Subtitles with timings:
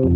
[0.00, 0.06] Hej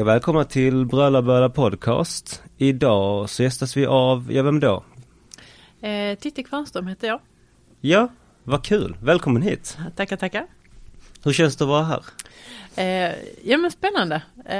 [0.00, 2.42] och välkomna till Bröla Böla Podcast.
[2.56, 4.84] Idag så gästas vi av, ja vem då?
[5.80, 7.20] Eh, Titti Kvarnström heter jag.
[7.80, 8.08] Ja,
[8.44, 8.96] vad kul.
[9.02, 9.78] Välkommen hit.
[9.96, 10.46] Tackar, tackar.
[11.24, 12.04] Hur känns det att vara här?
[12.76, 13.14] Eh,
[13.44, 14.22] ja men spännande.
[14.44, 14.58] Eh,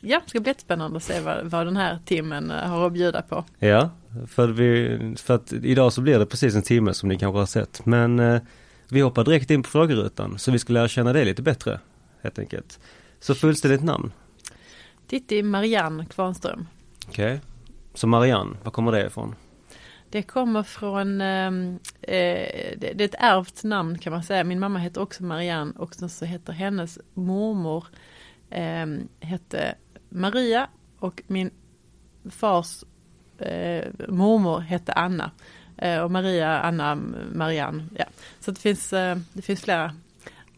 [0.00, 2.92] ja, det ska bli jättespännande att se vad, vad den här timmen eh, har att
[2.92, 3.44] bjuda på.
[3.58, 3.90] Ja,
[4.26, 7.46] för, vi, för att idag så blir det precis en timme som ni kanske har
[7.46, 7.86] sett.
[7.86, 8.40] Men eh,
[8.88, 11.80] vi hoppar direkt in på frågerutan så vi ska lära känna dig lite bättre.
[12.22, 12.80] Helt enkelt.
[13.20, 14.12] Så fullständigt namn.
[15.08, 16.66] Titti Marianne Kvarnström.
[17.08, 17.40] Okej.
[17.94, 19.34] Så Marianne, var kommer det ifrån?
[20.10, 24.44] Det kommer från, ehm, eh, det, det är ett ärvt namn kan man säga.
[24.44, 27.86] Min mamma heter också Marianne och så heter hennes mormor
[28.50, 28.86] eh,
[29.20, 29.74] hette
[30.08, 31.50] Maria och min
[32.30, 32.84] fars
[33.38, 35.30] eh, mormor hette Anna.
[35.76, 36.94] Eh, och Maria, Anna,
[37.34, 37.84] Marianne.
[37.98, 38.04] Ja.
[38.40, 39.94] Så det finns, eh, det finns flera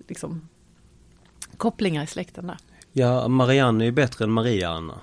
[0.09, 0.49] liksom,
[1.57, 2.57] kopplingar i släkten där.
[2.93, 5.01] Ja, Marianne är ju bättre än Maria-Anna.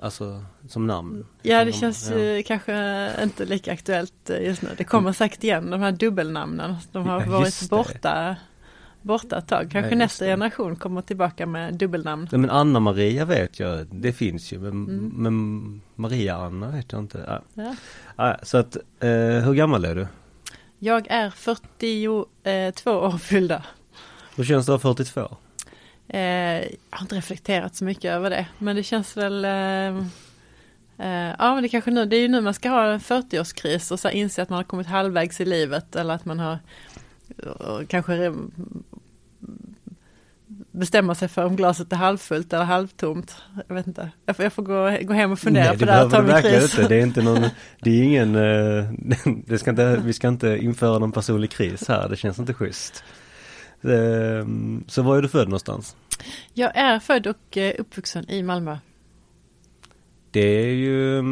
[0.00, 1.26] Alltså som namn.
[1.42, 2.18] Ja det känns ja.
[2.18, 4.68] eh, kanske inte lika aktuellt eh, just nu.
[4.76, 6.74] Det kommer säkert igen de här dubbelnamnen.
[6.92, 8.36] De har Ja, varit borta,
[9.02, 9.68] borta ett tag.
[9.72, 10.30] Kanske Ja, nästa det.
[10.30, 12.28] generation kommer tillbaka med dubbelnamn.
[12.32, 15.12] Ja, men Anna-Maria vet jag, det finns ju men, Mm.
[15.16, 17.40] men Maria-Anna vet jag inte.
[18.42, 19.10] Så att, eh,
[19.44, 20.06] hur gammal är du?
[20.78, 23.62] Jag är 42 år fyllda.
[24.36, 25.36] Hur känns det att vara 42?
[26.08, 28.46] Eh, jag har inte reflekterat så mycket över det.
[28.58, 29.96] Men det känns väl eh,
[31.08, 33.92] eh, Ja men det kanske nu, det är ju nu man ska ha en 40-årskris
[33.92, 36.58] och så inse att man har kommit halvvägs i livet eller att man har
[37.88, 38.34] kanske
[40.72, 43.36] bestämma sig för om glaset är halvfullt eller halvtomt.
[43.68, 44.10] Jag vet inte.
[44.26, 46.22] Jag får, jag får gå, gå hem och fundera Nej, på det här och ta
[46.22, 46.78] min kris.
[46.78, 46.88] inte.
[46.88, 47.42] Det är inte någon,
[47.80, 48.84] det är ingen, eh,
[49.46, 52.08] det ska inte, vi ska inte införa någon personlig kris här.
[52.08, 53.04] Det känns inte schysst.
[53.82, 54.46] Eh,
[54.86, 55.96] så var är du född någonstans?
[56.54, 58.78] Jag är född och eh, uppvuxen i Malmö.
[60.30, 61.22] Det är ju,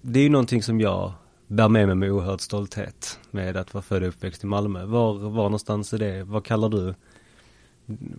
[0.00, 1.12] det är ju någonting som jag
[1.46, 4.84] bär med mig med oerhörd stolthet med att vara född och uppväxt i Malmö.
[4.84, 6.24] Var, var någonstans är det?
[6.24, 6.94] Vad kallar du,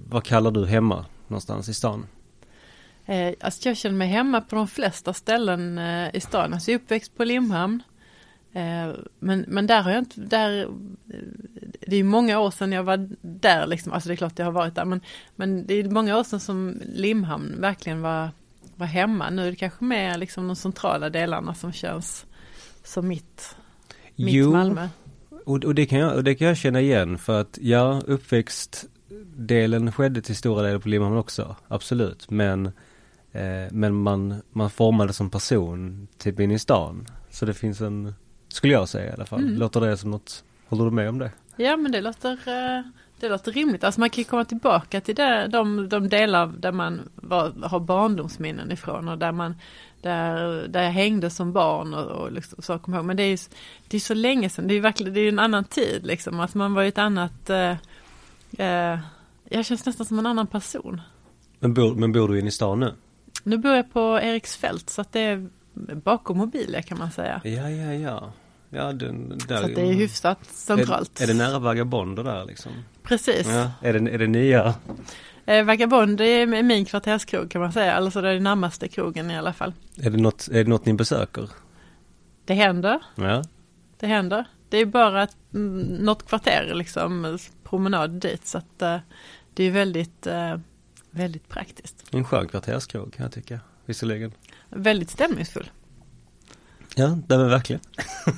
[0.10, 2.08] vad kallar du hemma någonstans i stan?
[3.06, 6.54] Eh, alltså jag känner mig hemma på de flesta ställen eh, i stan.
[6.54, 7.84] Alltså jag är uppväxt på Limhamn.
[8.54, 10.68] Eh, men, men där har jag inte, där,
[11.88, 14.52] det är många år sedan jag var där liksom, alltså det är klart jag har
[14.52, 15.02] varit där, men,
[15.36, 18.30] men det är många år sedan som Limhamn verkligen var,
[18.76, 19.30] var hemma.
[19.30, 22.26] Nu är det kanske mer liksom de centrala delarna som känns
[22.84, 23.56] som mitt,
[24.16, 24.88] mitt Malmö.
[25.46, 29.92] Och, och, det kan jag, och det kan jag känna igen för att ja, uppväxtdelen
[29.92, 32.30] skedde till stora delar på Limhamn också, absolut.
[32.30, 32.66] Men,
[33.32, 37.08] eh, men man, man formades som person typ in i stan.
[37.30, 38.14] Så det finns en,
[38.52, 39.40] skulle jag säga i alla fall.
[39.40, 39.56] Mm.
[39.56, 41.32] Låter det som något, håller du med om det?
[41.56, 42.84] Ja men det låter, eh,
[43.20, 43.84] det låter rimligt.
[43.84, 47.80] Alltså man kan ju komma tillbaka till det, de, de delar där man var, har
[47.80, 49.56] barndomsminnen ifrån och där man
[50.02, 53.06] där, där jag hängde som barn och, och liksom, så kommer ihåg.
[53.06, 53.38] Men det är ju
[53.88, 56.40] det är så länge sedan, det är ju verkligen, det är en annan tid liksom.
[56.40, 57.76] Alltså man var ju ett annat, eh,
[58.58, 59.00] eh,
[59.50, 61.02] jag känns nästan som en annan person.
[61.60, 62.94] Men bor, men bor du inne i stan nu?
[63.44, 65.50] Nu bor jag på Eriksfält så att det är
[66.04, 67.42] bakom Mobilia kan man säga.
[67.44, 68.32] Ja, ja, ja.
[68.74, 71.20] Ja, den, där, Så det är hyfsat centralt.
[71.20, 72.72] Är, är det nära Vagabonder där liksom?
[73.04, 73.48] Precis.
[73.48, 74.74] Ja, är det, är det nya?
[75.46, 79.38] Eh, Vagabond är min kvarterskrog kan man säga, alltså det är den närmaste krogen i
[79.38, 79.74] alla fall.
[79.98, 81.50] Är det något, är det något ni besöker?
[82.46, 83.44] Det händer, Ja.
[84.00, 84.46] det händer.
[84.70, 88.98] Det är bara ett, mm, något kvarter liksom, promenad dit så att eh,
[89.54, 90.58] det är väldigt, eh,
[91.12, 92.06] väldigt praktiskt.
[92.12, 94.32] En skön kvarterskrog kan jag tycka, visserligen.
[94.70, 95.70] Väldigt stämningsfull,
[96.96, 97.82] Ja, det är verkligen.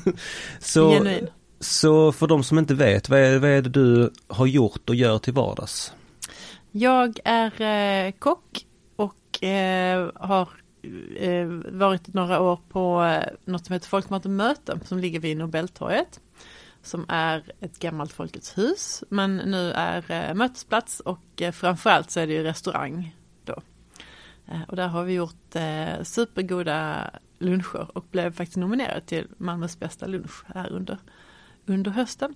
[0.60, 1.28] så, genuin.
[1.60, 4.96] så för de som inte vet, vad är, vad är det du har gjort och
[4.96, 5.94] gör till vardags?
[6.72, 8.66] Jag är eh, kock
[8.96, 10.50] och eh, har
[11.20, 15.38] eh, varit några år på eh, något som heter Folkmat och möte som ligger vid
[15.38, 16.20] Nobeltorget.
[16.82, 22.20] Som är ett gammalt Folkets hus men nu är eh, mötesplats och eh, framförallt så
[22.20, 23.16] är det ju restaurang
[23.46, 23.62] då.
[24.48, 27.10] Eh, och där har vi gjort eh, supergoda
[27.44, 30.98] luncher och blev faktiskt nominerad till Malmös bästa lunch här under,
[31.66, 32.36] under hösten.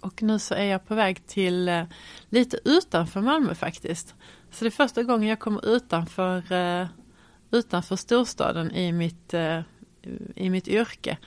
[0.00, 1.84] Och nu så är jag på väg till eh,
[2.28, 4.14] lite utanför Malmö faktiskt.
[4.50, 6.86] Så det är första gången jag kommer utanför, eh,
[7.50, 9.60] utanför storstaden i mitt, eh,
[10.34, 11.18] i mitt yrke.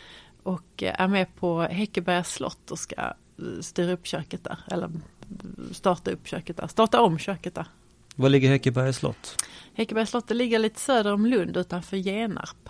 [0.44, 3.14] Och eh, är med på Häckeberga slott och ska eh,
[3.62, 4.60] styra upp köket där.
[4.68, 4.92] Eller eh,
[5.72, 6.68] starta upp köket där.
[6.68, 7.66] Starta om köket där.
[8.20, 9.44] Var ligger Häckebergs slott?
[9.74, 12.70] Häckebergs slott det ligger lite söder om Lund utanför Genarp.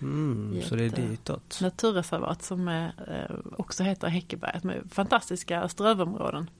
[0.00, 1.58] Mm, så det är ditåt.
[1.62, 6.50] Naturreservat som är, eh, också heter Häckeberget med fantastiska strövområden.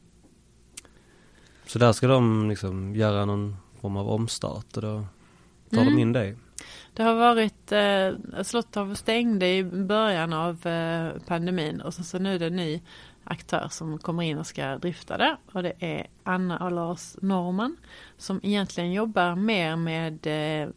[1.67, 5.07] Så där ska de liksom göra någon form av omstart och då
[5.71, 5.95] tar Mm.
[5.95, 6.37] de in dig.
[6.95, 12.19] Det har varit, eh, slottet har stängde i början av eh, pandemin och så, så
[12.19, 12.83] nu är det ny
[13.25, 17.77] aktör som kommer in och ska drifta det och det är Anna och Lars Norman
[18.17, 20.69] som egentligen jobbar mer med eh,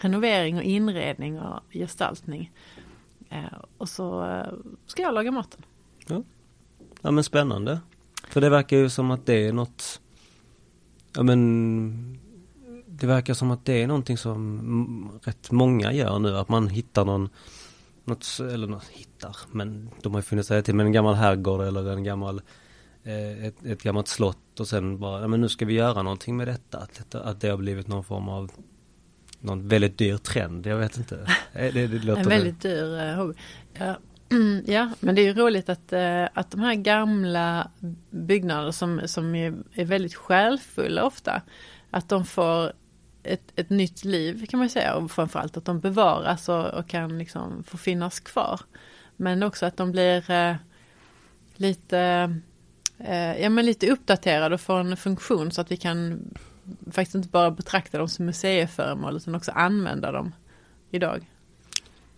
[0.00, 2.52] renovering och inredning och gestaltning.
[3.28, 4.52] Eh, och så eh,
[4.86, 5.62] ska jag laga maten.
[7.02, 7.80] Ja men spännande.
[8.28, 10.00] För det verkar ju som att det är något,
[11.16, 12.18] ja men
[12.86, 17.04] det verkar som att det är någonting som rätt många gör nu, att man hittar
[17.04, 17.28] någon,
[18.04, 21.60] något, eller något, hittar, men de har ju funnits där till, men en gammal herrgård
[21.60, 22.40] eller en gammal,
[23.04, 26.36] eh, ett, ett gammalt slott och sen bara, ja men nu ska vi göra någonting
[26.36, 28.50] med detta, att, detta- att det har blivit någon form av
[29.40, 31.26] någon väldigt dyr trend, jag vet inte.
[31.52, 33.34] Eh, Det, det låter En väldigt dyr eh, hobby.
[33.78, 33.96] Ja.
[34.66, 37.70] ja, men det är ju roligt att, eh, att de här gamla
[38.10, 41.42] byggnaderna som, som är, är väldigt själfulla ofta,
[41.90, 42.72] att de får
[43.24, 47.18] ett, ett nytt liv kan man säga och framförallt att de bevaras och, och kan
[47.18, 48.60] liksom få finnas kvar.
[49.16, 50.56] Men också att de blir eh,
[51.56, 51.98] lite,
[52.98, 56.20] eh, ja, men lite uppdaterade och får en funktion så att vi kan
[56.90, 60.32] faktiskt inte bara betrakta dem som museiföremål utan också använda dem
[60.90, 61.30] idag.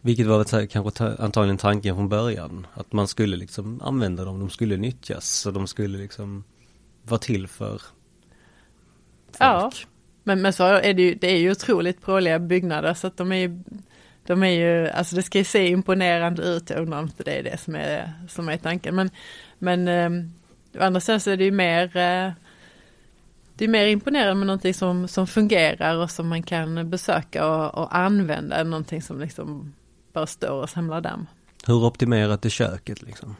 [0.00, 2.66] Vilket var väl kanske ta, antagligen tanken från början.
[2.74, 5.30] Att man skulle liksom använda dem, de skulle nyttjas.
[5.30, 6.44] Så de skulle liksom
[7.02, 7.82] vara till för
[9.32, 9.38] folk.
[9.38, 9.72] Ja.
[10.26, 13.32] Men, men så är det ju, det är ju otroligt pråliga byggnader så att de
[13.32, 13.58] är ju,
[14.26, 17.38] de är ju, alltså det ska ju se imponerande ut, jag undrar om inte det
[17.38, 18.94] är det som är, som är tanken.
[18.94, 19.10] Men,
[19.58, 20.10] men eh,
[20.80, 22.32] å andra sidan så är det ju mer, eh,
[23.54, 27.82] det är mer imponerande med någonting som, som fungerar och som man kan besöka och,
[27.82, 29.74] och använda än någonting som liksom
[30.12, 31.26] bara står och samlar damm.
[31.66, 33.36] Hur optimerat är köket liksom?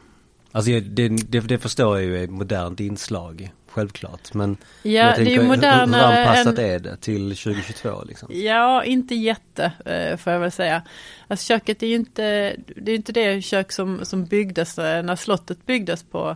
[0.51, 4.33] Alltså det, det, det förstår jag ju är ett modernt inslag, självklart.
[4.33, 8.03] Men Ja, jag det är ju hur, hur modernare anpassat än, är det till 2022
[8.03, 8.29] liksom?
[8.31, 10.81] Ja, inte jätte eh, får jag väl säga.
[11.27, 15.15] Alltså köket är ju inte, det är inte det kök som, som byggdes eh, när
[15.15, 16.35] slottet byggdes på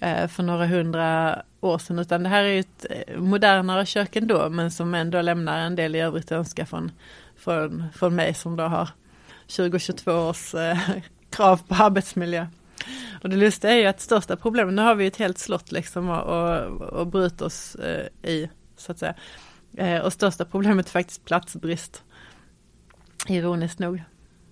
[0.00, 2.86] eh, för några hundra år sedan, utan det här är ju ett
[3.16, 6.90] modernare kök ändå, men som ändå lämnar en del i övrigt önska från,
[7.36, 8.88] från, från mig som då har
[9.56, 10.54] 2022 års
[11.30, 12.46] krav på arbetsmiljö.
[13.22, 16.08] Och det lustiga är ju att största problemet, nu har vi ett helt slott liksom
[16.08, 19.14] och, och, och bryta oss eh, i, så att säga.
[19.76, 22.02] Eh, och största problemet är faktiskt platsbrist.
[23.28, 24.02] Ironiskt nog.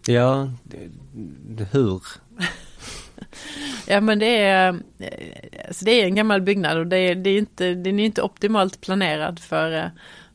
[0.07, 0.53] Ja,
[1.73, 2.03] hur?
[3.87, 4.69] Ja men det är,
[5.69, 8.23] alltså det är en gammal byggnad och det är, det är inte, den är inte
[8.23, 9.87] optimalt planerad för, eh,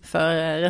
[0.01, 0.61] för eh,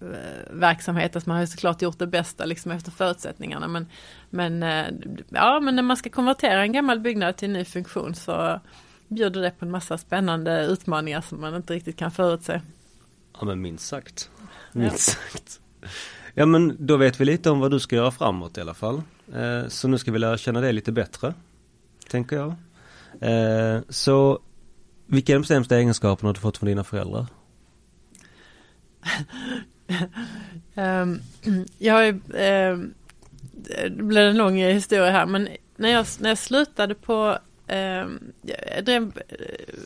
[0.00, 1.16] restaurangverksamhet.
[1.16, 3.68] Alltså man har såklart gjort det bästa liksom efter förutsättningarna.
[3.68, 3.86] Men,
[4.30, 4.86] men, eh,
[5.28, 8.60] ja, men när man ska konvertera en gammal byggnad till en ny funktion så
[9.08, 12.60] bjuder det på en massa spännande utmaningar som man inte riktigt kan förutse.
[13.40, 14.30] Ja men minst sagt.
[14.72, 15.60] Minst sagt.
[16.34, 19.02] Ja men då vet vi lite om vad du ska göra framåt i alla fall.
[19.34, 21.34] Eh, så nu ska vi lära känna dig lite bättre.
[22.08, 22.54] Tänker jag.
[23.20, 24.40] Eh, så
[25.06, 27.26] vilka är de sämsta egenskaperna du fått från dina föräldrar?
[30.74, 31.20] Ehm,
[31.78, 32.94] jag har ju, ehm,
[33.88, 38.84] det blir en lång historia här, men när jag, när jag slutade på, ehm, jag
[38.84, 39.12] drev,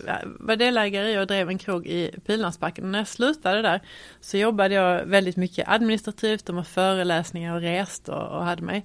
[0.07, 2.93] eh, var delägare i och drev en krog i Pildammsbacken.
[2.93, 3.81] När jag slutade där
[4.21, 8.85] så jobbade jag väldigt mycket administrativt de var föreläsningar och reste och, och hade mig.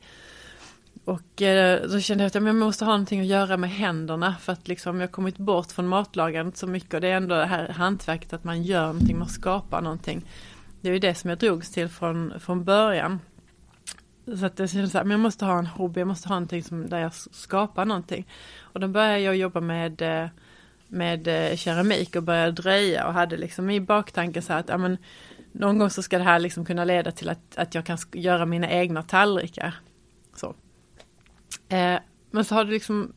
[1.06, 4.54] Och eh, då kände jag att jag måste ha någonting att göra med händerna för
[4.54, 7.68] att liksom jag kommit bort från matlagandet så mycket och det är ändå det här
[7.68, 10.26] hantverket att man gör någonting, man skapar någonting.
[10.86, 13.20] Det är ju det som jag drogs till från, från början.
[14.40, 16.36] Så att jag kände så här, men jag måste ha en hobby, jag måste ha
[16.36, 18.28] någonting som, där jag skapar någonting.
[18.60, 20.28] Och då började jag jobba med, eh,
[20.88, 24.78] med eh, keramik och började dröja och hade liksom i baktanken så här att ja,
[24.78, 24.98] men,
[25.52, 28.46] någon gång så ska det här liksom kunna leda till att, att jag kan göra
[28.46, 29.76] mina egna tallrikar.
[30.36, 30.56] Så.
[31.70, 32.00] Eh,
[32.32, 33.14] men så har det liksom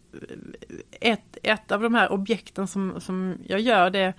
[1.00, 4.14] ett, ett av de här objekten som, som jag gör det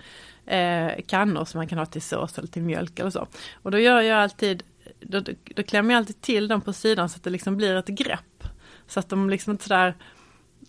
[0.46, 3.26] eh, kannor som man kan ha till sås eller till mjölk eller så.
[3.62, 4.62] Och då gör jag alltid,
[5.00, 5.22] då,
[5.56, 8.44] då klämmer jag alltid till dem på sidan så att det liksom blir ett grepp.
[8.86, 9.94] Så att de liksom inte sådär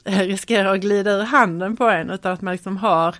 [0.03, 3.15] eh, riskerar att glida ur handen på en utan att man liksom har,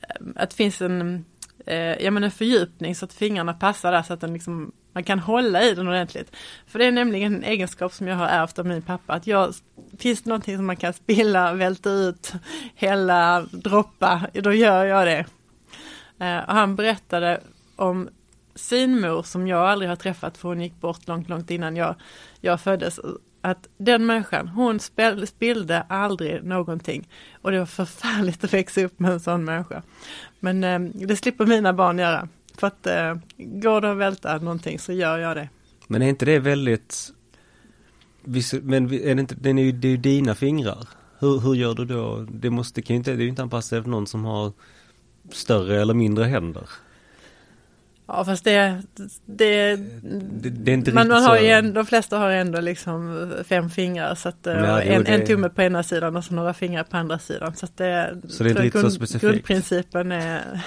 [0.00, 1.24] eh, att det finns en,
[1.66, 5.04] eh, ja men en fördjupning så att fingrarna passar där så att den liksom, man
[5.04, 6.36] kan hålla i den ordentligt.
[6.66, 9.54] För det är nämligen en egenskap som jag har ärvt av min pappa, att jag,
[9.98, 12.32] finns det någonting som man kan spilla, välta ut,
[12.74, 15.24] hälla, droppa, då gör jag det.
[16.26, 17.40] Eh, och han berättade
[17.76, 18.08] om
[18.54, 21.94] sin mor som jag aldrig har träffat för hon gick bort långt, långt innan jag,
[22.40, 23.00] jag föddes.
[23.40, 24.80] Att den människan, hon
[25.26, 27.08] spillde aldrig någonting.
[27.42, 29.82] Och det var förfärligt att växa upp med en sån människa.
[30.40, 32.28] Men eh, det slipper mina barn göra.
[32.58, 35.48] För att eh, går det att välta någonting så gör jag det.
[35.86, 37.12] Men är inte det väldigt,
[38.62, 40.88] men är det inte, det är ju, det är ju dina fingrar.
[41.18, 42.26] Hur, hur gör du då?
[42.30, 44.52] Det måste, kan ju inte, det är ju inte anpassat efter någon som har
[45.32, 46.68] större eller mindre händer.
[48.06, 48.82] Ja fast det,
[49.26, 53.32] det, det, det är inte man, man har ju en, de flesta har ändå liksom
[53.44, 56.84] fem fingrar så att ja, en, en tumme på ena sidan och så några fingrar
[56.84, 57.56] på andra sidan.
[57.56, 59.22] Så att det, så det är inte grund, så specifikt?
[59.22, 60.60] Grundprincipen är,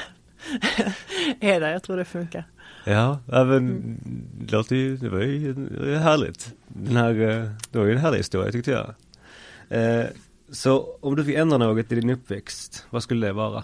[1.40, 2.44] där, jag tror det funkar.
[2.86, 3.98] Ja, men
[4.40, 6.54] det låter ju, det var ju härligt.
[6.68, 8.94] Den här, eh, det var ju en härlig historia tyckte jag.
[9.70, 10.06] Eh,
[10.50, 13.64] så om du fick ändra något i din uppväxt, vad skulle det vara?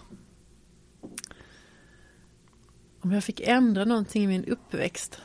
[3.02, 5.22] Om jag fick ändra någonting i min uppväxt?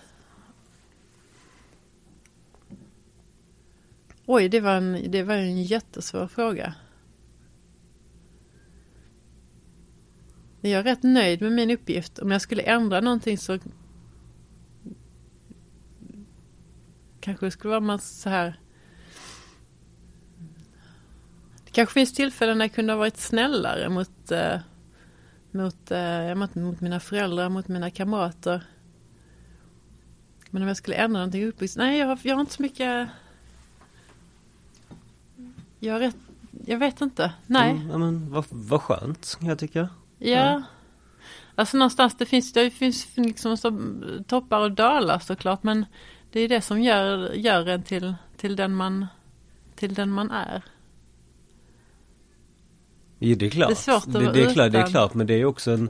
[4.27, 6.75] Oj, det var en, det var en jättesvår fråga.
[10.71, 12.19] Jag är rätt nöjd med min uppgift.
[12.19, 13.59] Om jag skulle ändra någonting så
[17.21, 18.61] kanske det skulle vara man så här.
[21.65, 24.61] Det kanske finns tillfällen när jag kunde ha varit snällare mot eh,
[25.51, 28.63] mot, eh, mot, mot mina föräldrar, mot mina kamrater.
[30.51, 33.09] Men om jag skulle ändra någonting uppväxt, nej jag har, jag har inte så mycket
[35.79, 36.17] Jag har rätt,
[36.67, 37.71] jag vet inte, nej.
[37.71, 39.89] Mm, ja, men vad, vad skönt, jag tycker.
[40.23, 40.31] Ja.
[40.31, 40.63] ja.
[41.55, 43.81] Alltså någonstans, det finns, det finns liksom så
[44.27, 45.87] toppar och dalar såklart, men
[46.33, 49.07] det är det som gör, gör en till, till den man,
[49.75, 50.63] till den man är.
[53.19, 53.69] Jo det är klart.
[53.69, 55.71] Det är svårt att det, det, är klart, det är klart men det är också
[55.71, 55.89] en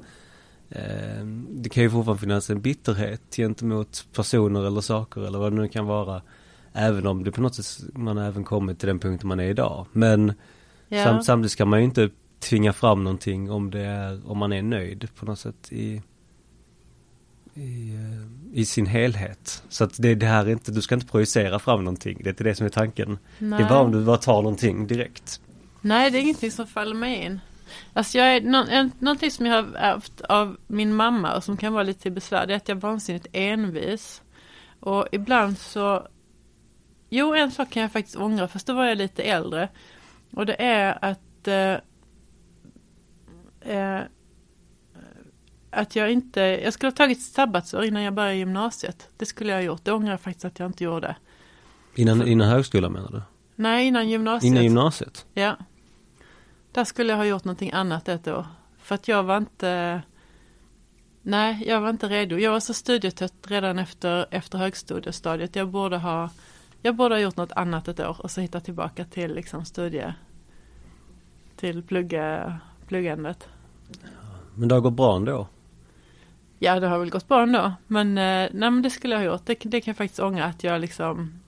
[0.70, 5.56] eh, Det kan ju fortfarande finnas en bitterhet gentemot personer eller saker eller vad det
[5.56, 6.22] nu kan vara.
[6.72, 9.86] Även om det på något sätt man även kommit till den punkten man är idag.
[9.92, 10.32] Men
[10.88, 11.04] ja.
[11.04, 12.10] sam, samtidigt ska man ju inte
[12.42, 16.02] tvinga fram någonting om det är, om man är nöjd på något sätt i
[17.54, 19.62] i, eh, i sin helhet.
[19.68, 22.18] Så att det, det här är inte, du ska inte projicera fram någonting.
[22.22, 23.18] Det är inte det som är tanken.
[23.38, 23.58] Nej.
[23.58, 25.40] Det är bara om du bara tar någonting direkt.
[25.80, 27.40] Nej, det är ingenting som faller mig in.
[27.92, 31.72] Alltså jag är, nå, någonting som jag har ärvt av min mamma och som kan
[31.72, 34.22] vara lite besvär, det är att jag är vansinnigt envis.
[34.80, 36.08] Och ibland så,
[37.10, 39.68] jo en sak kan jag faktiskt ångra, fast då var jag lite äldre.
[40.30, 41.76] Och det är att eh,
[43.64, 44.00] eh,
[45.70, 49.08] att jag inte, jag skulle ha tagit sabbatsår innan jag började gymnasiet.
[49.16, 51.16] Det skulle jag ha gjort, det ångrar jag faktiskt att jag inte gjorde.
[51.94, 53.22] Innan, innan högskolan menar du?
[53.54, 54.50] Nej, innan gymnasiet.
[54.50, 55.26] Innan gymnasiet?
[55.34, 55.56] Ja.
[56.72, 58.46] Där skulle jag ha gjort någonting annat ett år.
[58.78, 60.02] För att jag var inte
[61.22, 62.36] Nej, jag var inte redo.
[62.38, 65.56] Jag var så studietrött redan efter, efter högstadiestadiet.
[65.56, 66.30] Jag borde ha
[66.82, 70.14] jag borde ha gjort något annat ett år och så hitta tillbaka till liksom studie
[71.56, 72.60] till plugga,
[72.92, 73.48] pluggandet.
[74.54, 75.46] Men det har gått bra ändå?
[76.58, 77.72] Ja, det har väl gått bra ändå.
[77.86, 79.46] Men, eh, nej, men det skulle jag ha gjort.
[79.46, 81.40] Det, det kan jag faktiskt ångra att jag liksom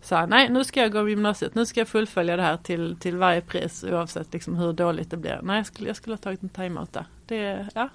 [0.00, 3.16] sa nej nu ska jag gå gymnasiet, nu ska jag fullfölja det här till, till
[3.16, 5.40] varje pris oavsett liksom hur dåligt det blir.
[5.42, 7.06] Nej jag skulle, jag skulle ha tagit en timeout där.
[7.26, 7.88] Det, ja.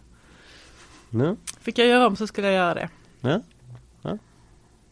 [1.09, 1.35] ja.
[1.59, 2.89] Fick jag göra om så skulle jag göra det.
[3.21, 3.41] Ja.
[4.01, 4.17] ja.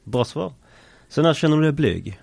[0.03, 0.53] Bra svar.
[1.09, 2.19] Så när känner du dig blyg?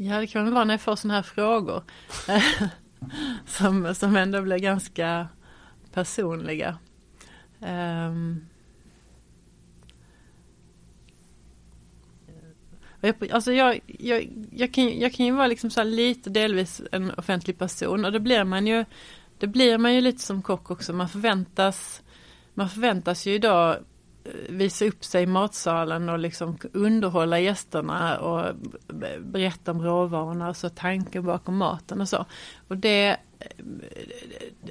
[0.00, 1.82] Ja det kan väl vara när jag får sådana här frågor.
[3.46, 5.28] som, som ändå blir ganska
[5.92, 6.78] personliga.
[7.60, 8.48] Um,
[13.00, 17.10] Jag, alltså jag, jag, jag, kan, jag kan ju vara liksom så lite delvis en
[17.10, 18.84] offentlig person och det blir man ju
[19.38, 20.92] Det blir man ju lite som kock också.
[20.92, 22.02] Man förväntas
[22.54, 23.78] Man förväntas ju idag
[24.48, 28.56] visa upp sig i matsalen och liksom underhålla gästerna och
[29.20, 32.26] berätta om råvarorna och så tanken bakom maten och så.
[32.68, 33.16] Och det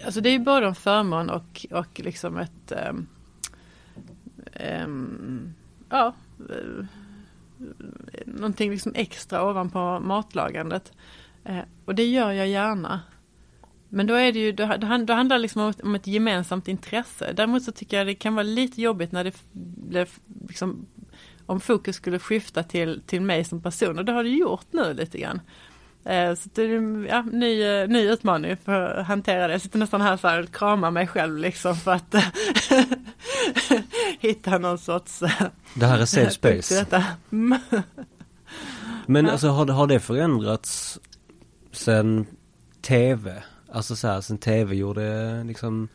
[0.06, 3.08] Alltså det är ju både en förmån och, och liksom ett um,
[4.86, 5.54] um,
[5.90, 6.14] Ja
[6.50, 6.86] eh,
[8.26, 10.94] någonting liksom extra ovanpå matlagandet.
[11.44, 13.02] Eh, och det gör jag gärna.
[13.90, 17.34] Men då är det ju, då, då handlar det liksom om ett, gemensamt intresse.
[17.34, 19.36] Däremot så tycker jag det kan vara lite jobbigt när det
[19.90, 20.08] blir
[20.48, 20.86] liksom,
[21.46, 24.94] om fokus skulle skifta till, till mig som person och det har det gjort nu
[24.94, 25.42] lite grann.
[26.06, 29.54] Eh, så det är ja, ny, eh, ny utmaning för att hantera det.
[29.54, 32.16] Jag sitter nästan här så här och kramar mig själv liksom för att
[34.20, 35.20] hitta någon sorts...
[35.74, 36.86] Det här är safe space.
[39.06, 41.00] Men alltså har det, har det förändrats
[41.72, 42.26] sen
[42.82, 43.44] tv?
[43.78, 45.88] Alltså så här, sen tv gjorde liksom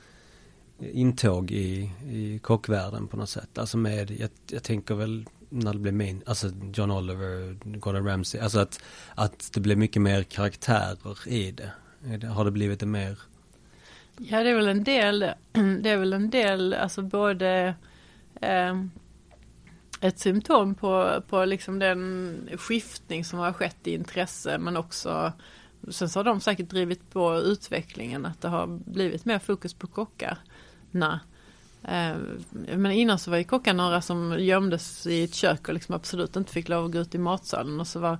[0.79, 3.59] intåg i, i kockvärlden på något sätt.
[3.59, 8.41] Alltså med, jag, jag tänker väl när det blev min, alltså John Oliver, Gordon Ramsay,
[8.41, 8.83] alltså att,
[9.15, 12.27] att det blev mycket mer karaktärer i det.
[12.27, 13.19] Har det blivit det mer?
[14.17, 15.21] Ja det är väl en del,
[15.83, 17.75] det är väl en del, alltså både
[18.41, 18.85] eh,
[20.01, 25.33] ett symptom på, på liksom den skiftning som har skett i intresse men också
[25.89, 29.87] Sen så har de säkert drivit på utvecklingen att det har blivit mer fokus på
[29.87, 31.21] kockarna.
[31.83, 32.17] Eh,
[32.77, 36.37] men innan så var ju kockar några som gömdes i ett kök och liksom absolut
[36.37, 38.19] inte fick lov att gå ut i matsalen och så var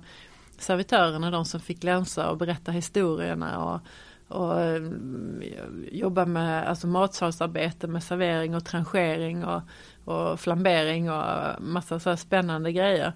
[0.57, 3.79] servitörerna de som fick länsa och berätta historierna och,
[4.37, 4.83] och eh,
[5.91, 9.61] jobba med alltså matsalsarbete med servering och tranchering och,
[10.05, 11.23] och flambering och
[11.61, 13.13] massa så här spännande grejer.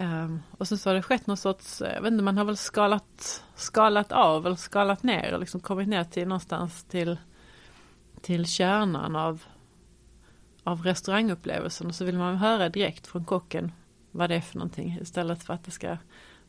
[0.00, 2.44] Um, och sen så har det skett någon sorts, eh, jag vet inte, man har
[2.44, 7.18] väl skalat, skalat av eller skalat ner och liksom kommit ner till någonstans till
[8.26, 9.42] till kärnan av,
[10.64, 13.72] av restaurangupplevelsen och så vill man höra direkt från kocken
[14.10, 15.96] vad det är för någonting istället för att det ska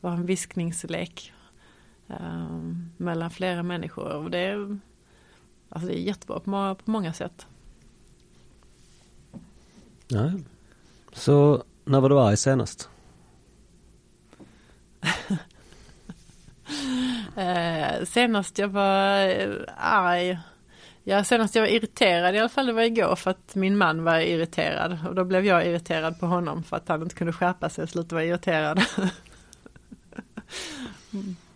[0.02, 1.34] vara en viskningslek
[2.08, 4.10] um, mellan flera människor.
[4.10, 4.80] Och det, är,
[5.70, 7.48] alltså det är jättebra på många, på många sätt.
[10.08, 10.32] Ja.
[11.14, 12.90] Så när var du arg senast?
[17.38, 20.38] Eh, senast jag var eh, arg
[21.10, 24.04] Ja, senast jag var irriterad i alla fall det var igår för att min man
[24.04, 27.70] var irriterad och då blev jag irriterad på honom för att han inte kunde skärpa
[27.70, 28.82] sig och sluta vara irriterad.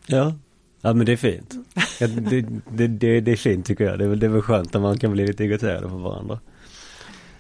[0.06, 0.34] ja,
[0.82, 1.54] ja men det är fint.
[2.00, 4.00] Ja, det, det, det, det, är fint tycker jag.
[4.00, 6.40] Det är, väl, det är väl skönt när man kan bli lite irriterad på varandra.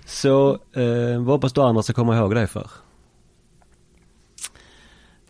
[0.05, 2.67] Så eh, vad hoppas du andra ska komma ihåg dig för?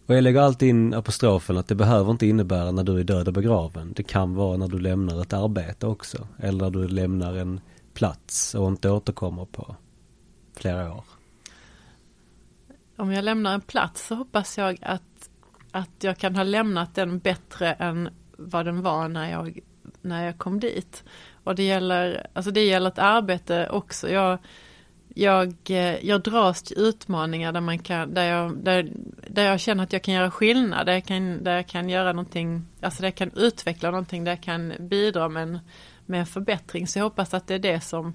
[0.05, 3.27] Och jag lägger alltid in apostrofen att det behöver inte innebära när du är död
[3.27, 3.93] och begraven.
[3.95, 6.27] Det kan vara när du lämnar ett arbete också.
[6.39, 7.61] Eller när du lämnar en
[7.93, 9.75] plats och inte återkommer på
[10.55, 11.03] flera år.
[12.95, 15.29] Om jag lämnar en plats så hoppas jag att,
[15.71, 19.59] att jag kan ha lämnat den bättre än vad den var när jag,
[20.01, 21.03] när jag kom dit.
[21.43, 24.09] Och det gäller, alltså det gäller ett arbete också.
[24.09, 24.37] Jag,
[25.15, 28.91] jag, eh, jag dras till utmaningar där, man kan, där, jag, där,
[29.27, 32.13] där jag känner att jag kan göra skillnad, där jag kan, där jag kan göra
[32.13, 35.59] någonting, alltså där jag kan utveckla någonting, där jag kan bidra med en,
[36.05, 36.87] med en förbättring.
[36.87, 38.13] Så jag hoppas att det är det som,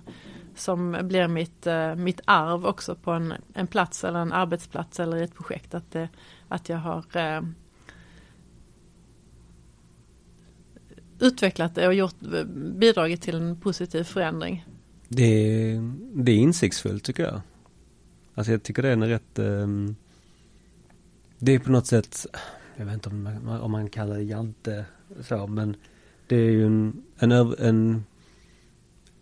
[0.55, 5.17] som blir mitt, eh, mitt arv också på en, en plats eller en arbetsplats eller
[5.17, 5.75] i ett projekt.
[5.75, 6.09] Att, det,
[6.49, 7.43] att jag har eh,
[11.21, 14.65] utvecklat det och gjort, eh, bidragit till en positiv förändring.
[15.09, 17.41] Det är, det är insiktsfullt tycker jag.
[18.35, 19.97] Alltså jag tycker det är en rätt um,
[21.39, 22.27] Det är på något sätt
[22.77, 24.85] Jag vet inte om man, om man kallar det jante
[25.21, 25.77] så men
[26.27, 28.05] Det är ju en, en, en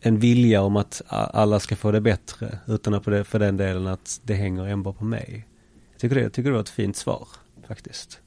[0.06, 3.56] en vilja om att alla ska få det bättre utan att på det, för den
[3.56, 5.48] delen att det hänger enbart på mig.
[5.92, 7.28] Jag tycker det, jag tycker det var ett fint svar
[7.66, 8.20] faktiskt.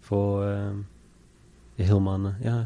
[0.00, 0.80] För eh,
[1.76, 2.64] hur man, ja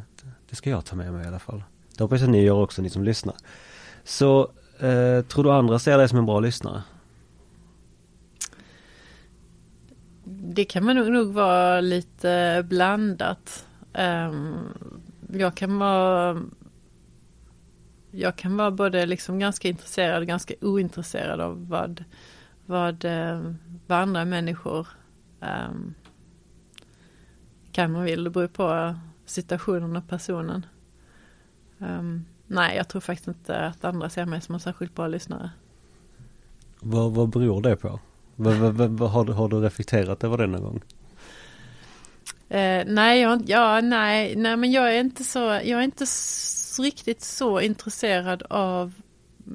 [0.50, 1.62] det ska jag ta med mig i alla fall.
[1.96, 3.34] Det hoppas jag ni gör också, ni som lyssnar.
[4.04, 6.82] Så eh, tror du andra ser dig som en bra lyssnare?
[10.24, 13.66] Det kan man nog, nog vara lite blandat.
[13.94, 14.68] Um,
[15.32, 16.42] jag kan vara
[18.14, 22.04] jag kan vara både liksom ganska intresserad och ganska ointresserad av vad,
[22.66, 23.52] vad, eh,
[23.86, 24.88] vad andra människor
[25.40, 25.94] um,
[27.72, 28.24] kan och vill.
[28.24, 30.66] Det beror på situationen och personen.
[31.78, 35.50] Um, Nej, jag tror faktiskt inte att andra ser mig som en särskilt bra lyssnare.
[36.80, 38.00] Vad, vad beror det på?
[38.36, 40.82] Vad, vad, vad, har, du, har du reflekterat över det någon gång?
[42.48, 46.82] Eh, nej, jag, ja, nej, nej, men jag är inte så, jag är inte så,
[46.82, 48.92] riktigt så intresserad av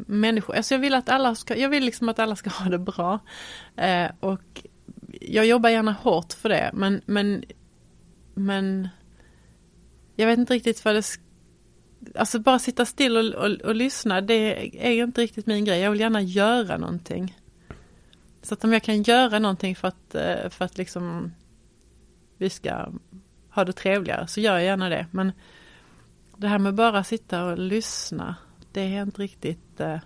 [0.06, 0.56] människor.
[0.56, 3.20] Alltså jag vill att alla ska, jag vill liksom att alla ska ha det bra.
[3.76, 4.62] Eh, och
[5.22, 7.44] jag jobbar gärna hårt för det, men, men,
[8.34, 8.90] men
[10.16, 11.27] jag vet inte riktigt vad det ska
[12.16, 15.80] alltså bara sitta still och, och, och, lyssna, det är ju inte riktigt min grej.
[15.80, 17.38] Jag vill gärna göra någonting.
[18.42, 21.32] Så att om jag kan göra någonting för att, eh, för att liksom
[22.38, 22.92] vi ska
[23.50, 25.06] ha det trevligare så gör jag gärna det.
[25.12, 25.32] Men
[26.38, 28.36] det här med bara sitta och lyssna,
[28.72, 30.00] det är inte riktigt eh,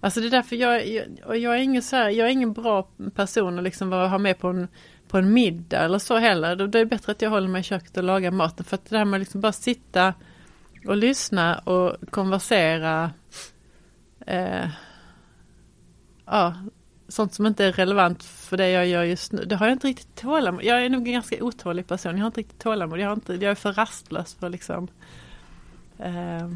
[0.00, 2.88] Alltså det är därför jag, jag, jag är ingen så här, jag är ingen bra
[3.14, 4.68] person att liksom ha med på en
[5.08, 6.56] på en middag eller så heller.
[6.56, 8.64] Då, är det bättre att jag håller mig i köket och lagar maten.
[8.64, 10.14] För att det här med liksom bara sitta
[10.88, 13.10] och lyssna och konversera.
[14.26, 14.68] Eh,
[16.26, 16.54] ja,
[17.08, 19.44] sånt som inte är relevant för det jag gör just nu.
[19.44, 20.64] Det har jag inte riktigt tålamod.
[20.64, 22.12] Jag är nog en ganska otålig person.
[22.12, 22.98] Jag har inte riktigt tålamod.
[22.98, 24.88] Jag, har inte, jag är för rastlös för liksom
[25.98, 26.48] eh,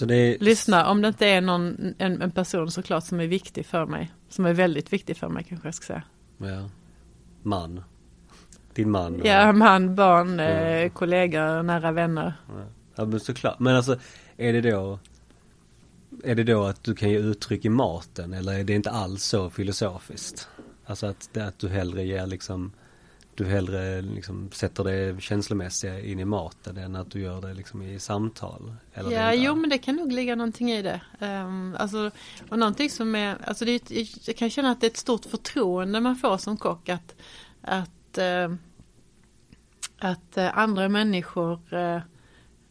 [0.00, 0.44] är...
[0.44, 0.86] lyssna.
[0.86, 4.12] Om det inte är någon, en, en, person såklart som är viktig för mig.
[4.28, 6.02] Som är väldigt viktig för mig kanske jag ska säga.
[6.38, 6.68] Ja.
[7.42, 7.84] Man.
[8.74, 9.20] Din man.
[9.24, 10.90] Ja, man, barn, mm.
[10.90, 12.34] kollegor, nära vänner.
[12.48, 12.64] Ja.
[12.94, 13.58] Ja men såklart.
[13.58, 13.96] Men alltså
[14.36, 14.98] är det då
[16.24, 19.24] är det då att du kan ge uttryck i maten eller är det inte alls
[19.24, 20.48] så filosofiskt?
[20.84, 22.72] Alltså att, att du hellre ger liksom
[23.34, 27.82] du hellre liksom sätter det känslomässiga in i maten än att du gör det liksom
[27.82, 28.74] i samtal?
[28.94, 31.00] Eller ja, jo men det kan nog ligga någonting i det.
[31.20, 32.10] Um, alltså,
[32.48, 35.24] och någonting som är, alltså det är, jag kan känna att det är ett stort
[35.24, 37.14] förtroende man får som kock att,
[37.62, 38.54] att, uh,
[39.98, 41.60] att uh, andra människor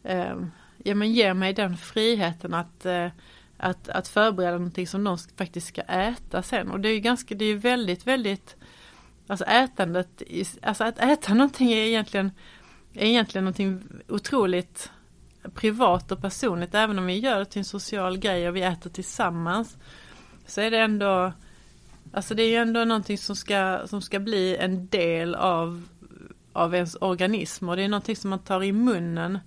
[0.02, 0.36] eh,
[0.84, 3.08] ja, men ge mig den friheten att eh,
[3.62, 6.70] att, att förbereda någonting som de faktiskt ska äta sen.
[6.70, 8.56] Och det är ju ganska, det är väldigt, väldigt,
[9.26, 10.22] alltså ätandet,
[10.62, 12.30] alltså att äta någonting är egentligen,
[12.92, 14.90] är egentligen någonting otroligt
[15.54, 16.74] privat och personligt.
[16.74, 19.76] Även om vi gör det till en social grej och vi äter tillsammans.
[20.46, 21.32] Så är det ändå,
[22.12, 25.88] alltså det är ju ändå någonting som ska, som ska bli en del av,
[26.52, 27.68] av ens organism.
[27.68, 29.38] Och det är någonting som man tar i munnen.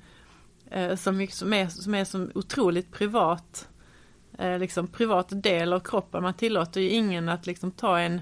[0.71, 3.69] Eh, som, som, är, som är som otroligt privat
[4.37, 6.23] eh, liksom privat del av kroppen.
[6.23, 8.21] Man tillåter ju ingen att liksom ta en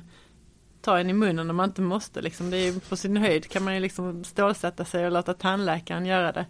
[0.82, 2.22] ta en i munnen om man inte måste.
[2.22, 2.50] Liksom.
[2.50, 6.06] Det är ju på sin höjd kan man ju liksom stålsätta sig och låta tandläkaren
[6.06, 6.46] göra det.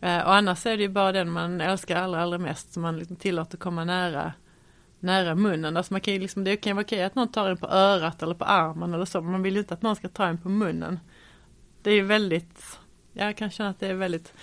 [0.00, 2.98] Eh, och annars är det ju bara den man älskar allra, allra mest som man
[2.98, 4.32] liksom tillåter komma nära
[5.00, 5.76] nära munnen.
[5.76, 7.66] Alltså man kan ju liksom, det kan ju vara okej att någon tar en på
[7.66, 9.20] örat eller på armen eller så.
[9.20, 11.00] Men man vill ju inte att någon ska ta en på munnen.
[11.82, 12.78] Det är ju väldigt,
[13.12, 14.34] jag kan känna att det är väldigt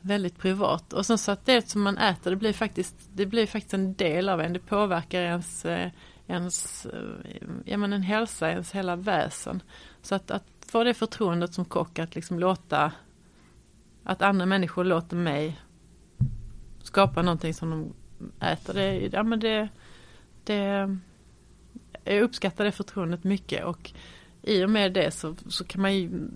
[0.00, 0.92] väldigt privat.
[0.92, 3.94] Och sen så att det som man äter, det blir faktiskt, det blir faktiskt en
[3.94, 4.52] del av en.
[4.52, 5.90] Det påverkar ens, eh,
[6.26, 9.62] ens eh, ja men en hälsa, ens hela väsen.
[10.02, 12.92] Så att, att få det förtroendet som kock att liksom låta,
[14.04, 15.60] att andra människor låter mig
[16.82, 17.92] skapa någonting som de
[18.46, 18.74] äter.
[18.74, 19.68] Det, ja men det,
[20.44, 20.98] det,
[22.04, 23.92] jag uppskattar det förtroendet mycket och
[24.42, 26.28] i och med det så, så kan man ju,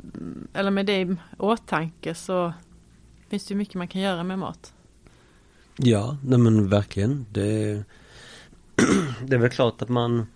[0.55, 2.53] eller med det i åtanke så
[3.33, 4.75] finns det mycket man kan göra med mat.
[5.77, 7.27] Ja, nej men verkligen.
[7.31, 7.85] Det,
[9.27, 10.27] det är väl klart att man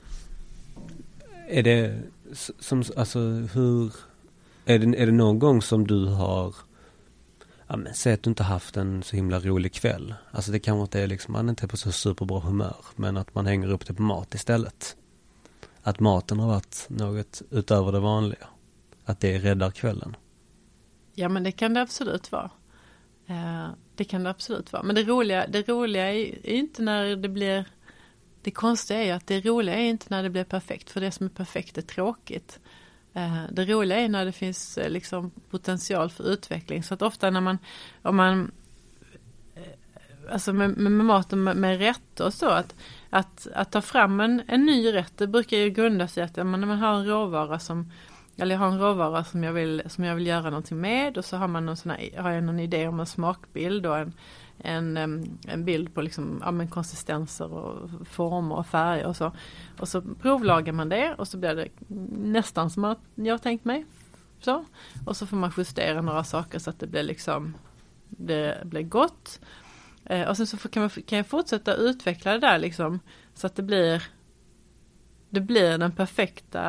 [1.48, 2.02] Är det
[2.58, 3.20] som, alltså
[3.52, 3.92] hur
[4.64, 6.54] är det, är det någon gång som du har
[7.66, 10.14] Ja men säg att du inte haft en så himla rolig kväll.
[10.30, 12.84] Alltså det kanske inte är liksom, man är inte på så superbra humör.
[12.96, 14.96] Men att man hänger upp det på mat istället.
[15.82, 18.46] Att maten har varit något utöver det vanliga.
[19.04, 20.16] Att det räddar kvällen.
[21.14, 22.50] Ja men det kan det absolut vara.
[23.26, 24.82] Eh, det kan det absolut vara.
[24.82, 27.64] Men det roliga, det roliga är inte när det blir
[28.42, 30.90] Det konstiga är ju att det roliga är inte när det blir perfekt.
[30.90, 32.60] För det som är perfekt är tråkigt.
[33.14, 36.82] Eh, det roliga är när det finns eh, liksom potential för utveckling.
[36.82, 37.58] Så att ofta när man
[38.02, 38.52] Om man
[40.30, 42.74] Alltså med, med, med maten med, med rätter och så att,
[43.10, 46.60] att, att ta fram en, en ny rätt det brukar ju grunda sig att man,
[46.60, 47.92] när man har en råvara som
[48.36, 51.24] eller jag har en råvara som jag vill, som jag vill göra någonting med och
[51.24, 54.12] så har man någon sån här, har jag någon idé om en smakbild och en,
[54.58, 59.32] en, en bild på liksom, ja, men konsistenser och former och färger och så.
[59.78, 61.68] Och så provlagar man det och så blir det
[62.18, 63.86] nästan som jag har tänkt mig.
[64.40, 64.64] Så.
[65.06, 67.54] Och så får man justera några saker så att det blir liksom
[68.08, 69.40] det blir gott.
[70.04, 73.00] Eh, och sen så kan, man, kan jag fortsätta utveckla det där liksom
[73.34, 74.02] så att det blir
[75.30, 76.62] det blir den perfekta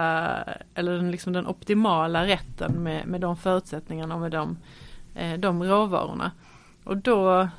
[0.73, 4.57] eller den, liksom den optimala rätten med, med de förutsättningarna och med de,
[5.15, 6.31] eh, de råvarorna.
[6.83, 7.49] Och då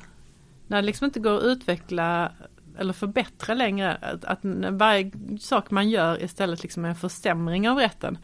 [0.67, 2.31] när det liksom inte går att utveckla
[2.77, 4.39] eller förbättra längre, att, att
[4.71, 8.17] varje sak man gör istället liksom är en försämring av rätten.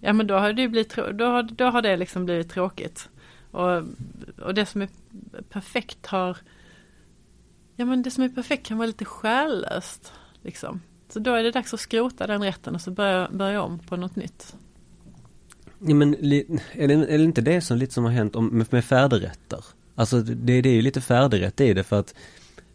[0.00, 3.08] Ja men då har det blivit, då har, då har det liksom blivit tråkigt.
[3.50, 3.82] Och,
[4.42, 4.88] och det som är
[5.50, 6.36] perfekt har,
[7.76, 10.12] ja men det som är perfekt kan vara lite själlöst.
[10.42, 10.80] Liksom.
[11.08, 13.96] Så då är det dags att skrota den rätten och så börja, börja om på
[13.96, 14.56] något nytt.
[15.78, 18.66] Ja men är det, är det inte det som lite som har hänt om, med,
[18.70, 19.64] med färdigrätter?
[19.94, 22.14] Alltså det, det är ju lite färdigrätt i det för att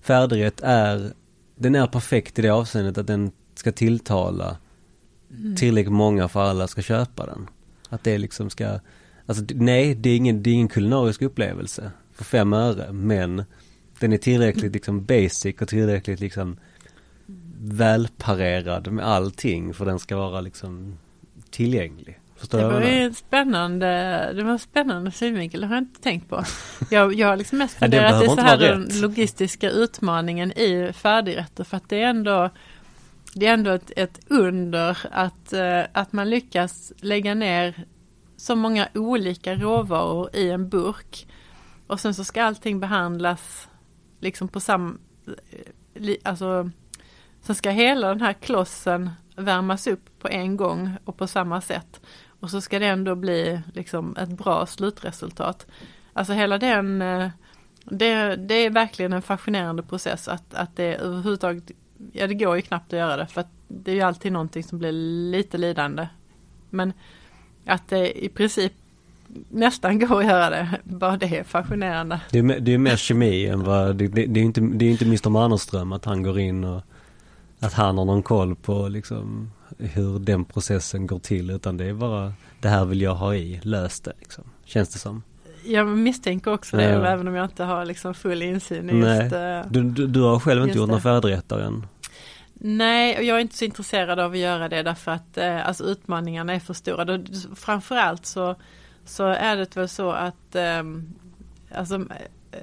[0.01, 1.13] färdigrätt är,
[1.55, 4.57] den är perfekt i det avseendet att den ska tilltala
[5.31, 5.55] mm.
[5.55, 7.47] tillräckligt många för alla ska köpa den.
[7.89, 8.79] Att det liksom ska,
[9.25, 13.43] alltså nej det är ingen, det är ingen kulinarisk upplevelse för fem öre men
[13.99, 16.57] den är tillräckligt liksom basic och tillräckligt liksom
[17.63, 20.97] välparerad med allting för den ska vara liksom
[21.49, 22.19] tillgänglig.
[22.35, 23.87] Förstår Det var ju spännande,
[24.35, 26.43] det var en spännande synvinkel, det har jag inte tänkt på.
[26.89, 29.01] Jag, jag har liksom mest Ja, funderat, är behöver så här den rätt.
[29.01, 32.49] logistiska utmaningen i färdigrätter för att det är ändå
[33.33, 37.85] det är ändå ett, ett under att, eh, att man lyckas lägga ner
[38.37, 41.27] så många olika råvaror i en burk
[41.87, 43.67] och sen så ska allting behandlas
[44.19, 44.97] liksom på samma,
[46.23, 46.69] alltså
[47.41, 52.01] sen ska hela den här klossen värmas upp på en gång och på samma sätt.
[52.39, 55.67] Och så ska det ändå bli liksom ett bra slutresultat.
[56.13, 57.29] Alltså hela den, eh,
[57.85, 61.71] det, det är verkligen en fascinerande process att, att det överhuvudtaget,
[62.11, 64.63] ja det går ju knappt att göra det för att det är ju alltid någonting
[64.63, 64.91] som blir
[65.31, 66.07] lite lidande.
[66.69, 66.93] Men
[67.65, 68.73] att det i princip
[69.49, 72.21] nästan går att göra det, bara det är fascinerande.
[72.31, 74.89] Det är, det är mer kemi än vad, det, det, det är inte, det är
[74.89, 76.81] inte Mr Mannerström att han går in och
[77.61, 81.93] att han har någon koll på liksom hur den processen går till utan det är
[81.93, 84.43] bara det här vill jag ha i, lös det liksom.
[84.65, 85.23] Känns det som.
[85.65, 87.05] Jag misstänker också det, Ja.
[87.05, 89.21] även om jag inte har liksom full insyn i Nej.
[89.23, 91.85] just eh, Du, du, du har själv inte gjort några färdigrätter än?
[92.53, 95.83] Nej, och jag är inte så intresserad av att göra det därför att eh, alltså
[95.83, 97.19] utmaningarna är för stora.
[97.55, 98.55] Framförallt så,
[99.05, 100.83] så är det väl så att eh,
[101.75, 101.95] alltså,
[102.51, 102.59] eh,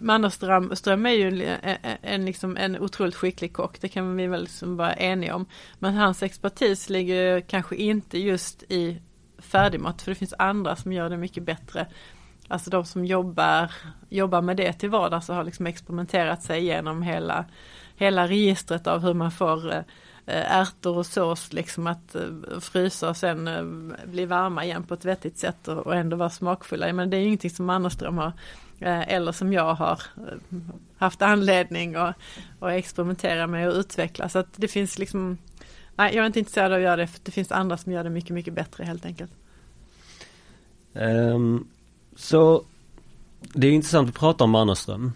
[0.00, 4.26] Mannerström Ström är ju en, en, en, liksom en otroligt skicklig kock, det kan vi
[4.26, 5.46] väl liksom vara eniga om.
[5.78, 9.00] Men hans expertis ligger kanske inte just i
[9.38, 11.86] färdigmat, för det finns andra som gör det mycket bättre.
[12.48, 13.72] Alltså de som jobbar,
[14.08, 17.44] jobbar med det till vardags och har liksom experimenterat sig igenom hela
[17.96, 19.82] hela registret av hur man får eh,
[20.26, 23.62] ärtor och sås liksom att eh, frysa och sen eh,
[24.06, 26.92] bli varma igen på ett vettigt sätt och, ändå vara smakfulla.
[26.92, 28.32] Men det är ju ingenting som Mannerström har
[28.80, 30.58] Eh, eller som jag har eh,
[30.96, 32.16] haft anledning att,
[32.60, 34.28] att experimentera med och utveckla.
[34.28, 35.38] Så att det finns liksom
[35.96, 38.04] Nej, jag är inte intresserad av att göra det för det finns andra som gör
[38.04, 39.32] det mycket, mycket bättre helt enkelt.
[40.92, 41.68] Um,
[42.16, 42.64] så
[43.52, 45.12] det är intressant att prata om Mannerström.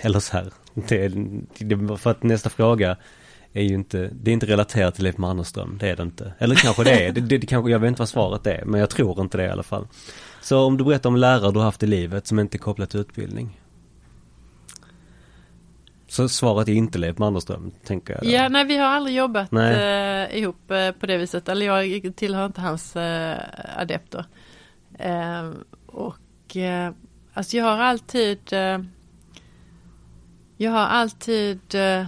[0.00, 1.08] Eller så här, det,
[1.58, 2.96] det, för att nästa fråga
[3.52, 6.32] är ju inte, det är inte relaterat till Leif Mannerström, det är det inte.
[6.38, 8.80] Eller kanske det är, det, det, det kanske, jag vet inte vad svaret är, men
[8.80, 9.86] jag tror inte det i alla fall.
[10.40, 12.90] Så om du berättar om lärare du har haft i livet som inte är kopplat
[12.90, 13.60] till utbildning.
[16.08, 18.22] Så svaret är inte Leif Mannerström, tänker jag.
[18.22, 18.30] då.
[18.30, 21.48] Ja, nej vi har aldrig jobbat eh, ihop eh, på det viset.
[21.48, 23.38] Eller jag tillhör inte hans eh,
[23.76, 24.24] adepter.
[24.98, 25.50] Eh,
[25.86, 26.92] och eh,
[27.34, 28.78] alltså jag har alltid eh,
[30.56, 32.06] Jag har alltid eh,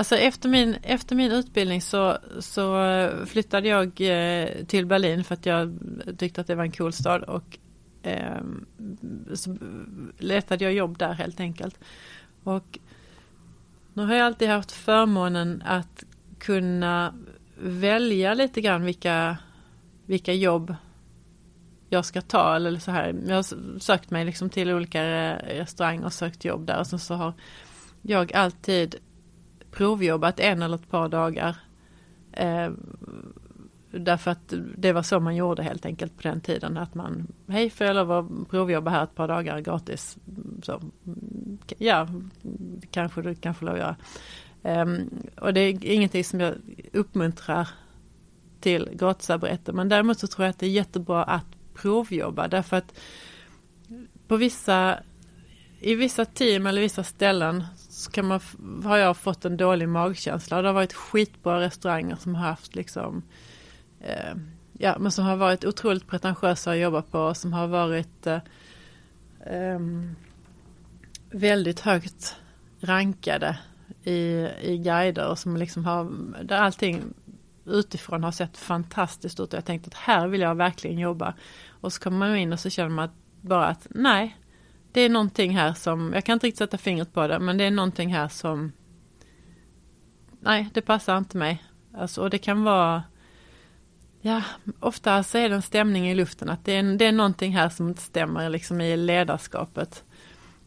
[0.00, 5.34] Alltså efter min, efter min utbildning så, så eh, flyttade jag eh, till Berlin för
[5.34, 5.78] att jag
[6.18, 7.58] tyckte att det var en cool stad och
[8.02, 8.40] eh,
[9.34, 9.56] så
[10.18, 11.78] letade jag jobb där helt enkelt.
[12.44, 12.78] Och
[13.94, 16.04] nu har jag alltid haft förmånen att
[16.38, 17.14] kunna
[17.58, 19.38] välja lite grann vilka,
[20.06, 20.74] vilka jobb
[21.88, 23.16] jag ska ta eller så här.
[23.26, 25.02] Jag har sökt mig liksom till olika
[25.36, 27.34] restauranger och sökt jobb där och sen så har
[28.02, 28.94] jag alltid
[29.70, 31.56] provjobbat en eller ett par dagar.
[32.32, 32.70] Eh,
[33.90, 36.76] därför att det var så man gjorde helt enkelt på den tiden.
[36.76, 40.18] Att man, hej får jag lov att provjobba här ett par dagar gratis?
[40.62, 40.80] Så,
[41.78, 42.08] ja,
[42.90, 43.96] kanske du kanske lov att göra.
[44.62, 46.54] Um, och det är ingenting som jag
[46.92, 47.68] uppmuntrar
[48.60, 49.72] till gratisarbete.
[49.72, 52.48] Men däremot så tror jag att det är jättebra att provjobba.
[52.48, 52.94] Därför att
[54.28, 54.98] på vissa,
[55.80, 58.40] i vissa team eller vissa ställen så kan man,
[58.84, 60.62] har jag fått en dålig magkänsla.
[60.62, 63.22] Det har varit skitbra restauranger som har haft liksom
[64.00, 64.34] eh,
[64.82, 67.34] Ja men som har varit otroligt pretentiösa att jobba på.
[67.34, 68.38] Som har varit eh,
[69.46, 69.80] eh,
[71.30, 72.36] väldigt högt
[72.80, 73.58] rankade
[74.02, 76.12] i, i guider och som liksom har,
[76.42, 77.02] där allting
[77.64, 81.34] utifrån har sett fantastiskt ut och jag tänkte att här vill jag verkligen jobba.
[81.80, 84.36] Och så kommer man in och så känner man att, bara att nej,
[84.92, 87.64] det är någonting här som, jag kan inte riktigt sätta fingret på det, men det
[87.64, 88.72] är någonting här som
[90.40, 91.64] nej, det passar inte mig.
[91.94, 93.02] Alltså, och det kan vara
[94.22, 94.42] Ja,
[94.80, 97.68] ofta så är det en stämning i luften att det är, det är någonting här
[97.68, 100.04] som inte stämmer liksom i ledarskapet.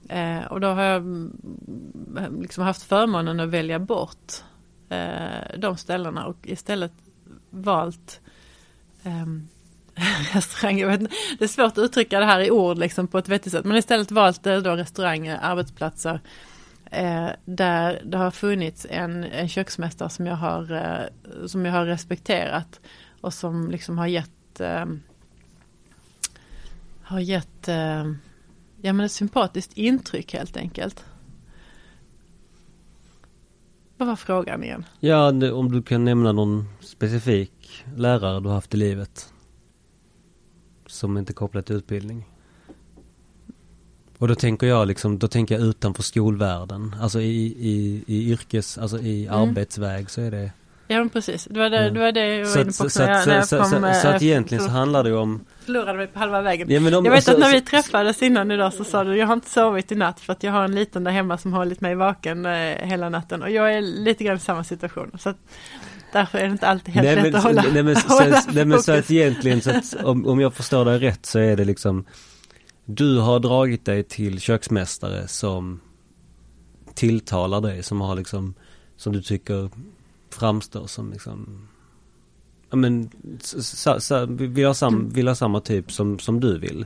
[0.10, 4.34] Eh, och då har jag mm, liksom haft förmånen att välja bort
[4.90, 6.92] eh, de ställena och istället
[7.50, 8.22] valt
[9.04, 9.26] eh,
[10.34, 10.82] restauranger.
[10.82, 13.30] Jag vet inte, Det är svårt att uttrycka det här i ord liksom på ett
[13.30, 13.66] vettigt sätt.
[13.66, 16.20] Men istället valt eh, då restauranger, arbetsplatser
[16.92, 21.86] eh, där det har funnits en, en köksmästare som jag har, eh, som jag har
[21.86, 22.80] respekterat
[23.22, 24.86] och som liksom har gett eh,
[27.04, 28.04] har gett eh,
[28.82, 31.06] ja, men ett sympatiskt intryck helt enkelt.
[33.98, 34.86] Vad var frågan igen?
[35.00, 39.33] Ja, om du kan nämna någon specifik lärare du har haft i livet.
[40.94, 42.26] Som inte är kopplat till utbildning.
[44.18, 46.96] Och då tänker jag liksom, då tänker jag utanför skolvärlden.
[47.02, 49.40] Alltså i, i, i yrkes, alltså i Mm.
[49.42, 50.52] arbetsväg så är det.
[50.88, 51.90] Ja men precis, det var det, Ja.
[51.90, 53.62] det, var det jag var Så inne att, på så, också jag att, så, så,
[53.62, 56.70] kom, så, så eh, att egentligen så handlar det om förlorade mig på halva vägen.
[56.72, 59.16] Ja, om, Jag vet så- att när så- vi träffades innan idag så sa du,
[59.18, 61.54] jag har inte sovit i natt för att jag har en liten där hemma som
[61.54, 65.12] har hållit mig vaken eh, hela natten och jag är lite grann i samma situation.
[65.20, 65.38] Så att
[66.14, 68.42] därför är det inte alltid helt nej, lätt men, att hålla, nej, men, så, hålla
[68.52, 71.56] nej, men så att egentligen så att om, om jag förstår dig rätt så är
[71.58, 72.06] det liksom
[72.86, 75.80] Du har dragit dig till köksmästare som
[76.96, 78.54] tilltalar dig, som har liksom
[78.98, 79.70] Som du tycker
[80.34, 81.68] framstår som liksom
[82.70, 86.86] Ja men, så, så, vill, ha sam, vill ha samma typ som, som du vill.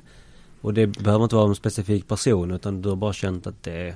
[0.61, 3.95] Och det behöver inte vara en specifik person utan du har bara känt att det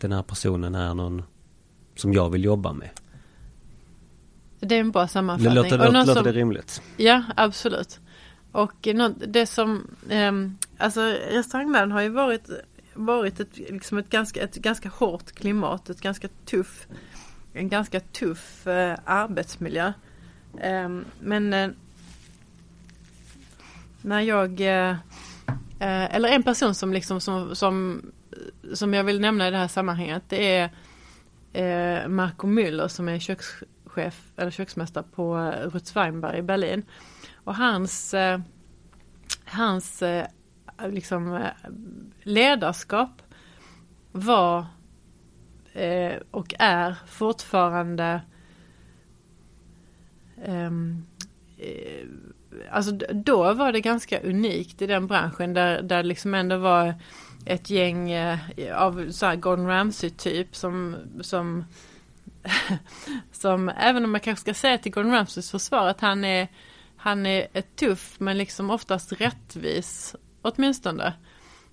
[0.00, 1.22] Den här personen är någon
[1.96, 2.90] som jag vill jobba med.
[4.60, 5.54] Det är en bra Det sammanfattning.
[5.54, 6.82] låter, Och låter, låter som- det rimligt?
[6.96, 8.00] Ja, absolut.
[8.52, 8.88] Och
[9.28, 12.50] det som, ehm, alltså restaurangvärlden har ju varit,
[12.94, 16.86] varit ett, liksom ett, ganska, ett ganska hårt klimat, ett ganska tuff,
[17.58, 19.92] en ganska tuff eh, arbetsmiljö.
[20.60, 21.70] Ehm, men eh,
[24.02, 24.90] när jag, eh,
[25.78, 28.02] eh, eller en person som liksom som, som,
[28.74, 30.70] som jag vill nämna i det här sammanhanget, det är
[31.52, 36.82] eh, Marco Müller som är kökschef eller köksmästare på eh, Rutz Weinberg i Berlin.
[37.34, 38.40] Och hans, eh,
[39.44, 40.26] hans eh,
[40.86, 41.50] liksom eh,
[42.22, 43.22] ledarskap
[44.12, 44.66] var
[45.78, 48.20] eh, och är fortfarande
[50.44, 51.06] ehm,
[51.58, 52.06] eh,
[52.70, 56.94] Alltså då var det ganska unikt i den branschen där, där liksom ändå var
[57.46, 58.38] ett gäng eh,
[58.74, 61.64] av så här Gordon Ramsay typ som, som
[63.32, 66.48] som även om man kanske ska säga till Gordon Ramsays försvar att han är
[66.96, 71.12] han är tuff men liksom oftast rättvis åtminstone.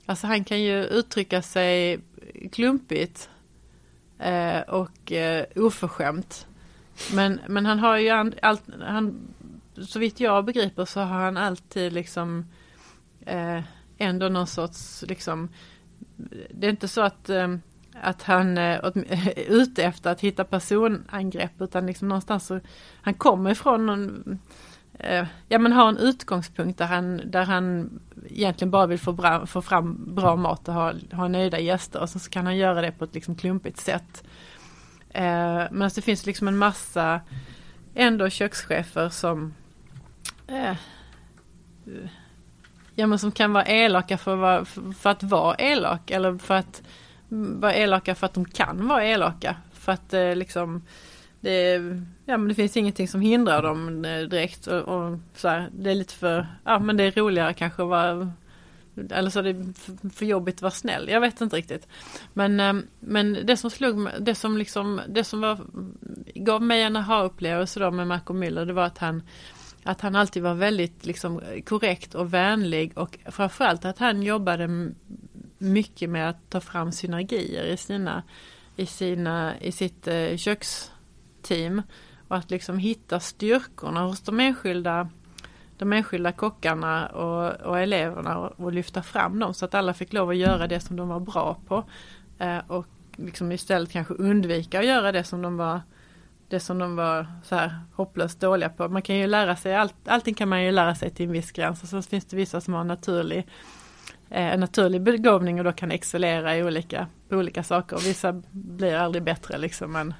[0.05, 1.99] Alltså han kan ju uttrycka sig
[2.51, 3.29] klumpigt
[4.19, 6.47] eh, och eh, oförskämt.
[7.13, 8.09] Men, men han har ju
[8.41, 9.27] allt, han,
[9.81, 12.45] så vitt jag begriper så har han alltid liksom
[13.25, 13.61] eh,
[13.97, 15.49] ändå någon sorts liksom
[16.49, 17.55] det är inte så att eh,
[18.01, 22.59] att han eh, är ute efter att hitta personangrepp utan liksom någonstans så
[23.01, 24.39] han kommer ifrån någon
[24.99, 27.89] Eh, ja men har en utgångspunkt där han, där han
[28.29, 32.09] egentligen bara vill få, bra, få fram bra mat och ha, ha nöjda gäster och
[32.09, 34.23] så, kan han göra det på ett liksom klumpigt sätt.
[35.09, 35.23] Eh,
[35.71, 37.21] men alltså, det finns liksom en massa
[37.95, 39.53] ändå kökschefer som
[40.47, 40.75] eh,
[42.95, 46.37] ja men som kan vara elaka för, att vara- för, för att vara elak eller
[46.37, 46.81] för att
[47.29, 49.55] vara elaka för att de kan vara elaka.
[49.73, 50.83] För att eh, liksom
[51.45, 51.73] det,
[52.25, 55.91] ja, men det finns ingenting som hindrar dem eh, direkt och, och så här, det
[55.91, 58.31] är lite för, ja men det är roligare kanske att vara
[59.11, 59.73] eller så är det
[60.13, 61.87] för, jobbigt att vara snäll, jag vet inte riktigt.
[62.33, 65.59] Men, ehm, men det som slog mig, det som liksom, det som var,
[66.35, 69.23] gav mig en aha-upplevelse då med Marco Müller, det var att han
[69.83, 74.91] att han alltid var väldigt liksom korrekt och vänlig och framförallt att han jobbade
[75.57, 78.23] mycket med att ta fram synergier i sina
[78.75, 80.91] i sina i sitt eh, köks
[81.45, 81.81] team.
[82.27, 85.09] och att liksom hitta styrkorna hos de enskilda
[85.77, 90.13] de enskilda kockarna och, och eleverna och, och lyfta fram dem så att alla fick
[90.13, 91.83] lov att göra det som de var bra på
[92.39, 95.81] eh, och liksom istället kanske undvika att göra det som de var
[96.47, 98.87] det som de var så här hopplöst dåliga på.
[98.87, 101.51] Man kan ju lära sig, allt, allting kan man ju lära sig till en viss
[101.51, 103.47] gräns och så finns det vissa som har en naturlig,
[104.29, 108.41] eh, en naturlig begåvning och då kan excellera i olika, på olika saker och vissa
[108.51, 110.13] blir aldrig bättre liksom än,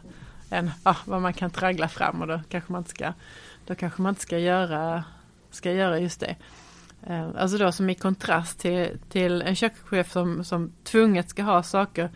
[0.50, 3.14] än ah, vad man kan traggla fram och då kanske man inte ska,
[3.66, 5.04] då kanske man inte ska göra,
[5.52, 6.36] ska göra just det.
[7.08, 11.64] Eh, alltså då som i kontrast till, till en kökschef som, som tvunget ska ha
[11.64, 12.10] saker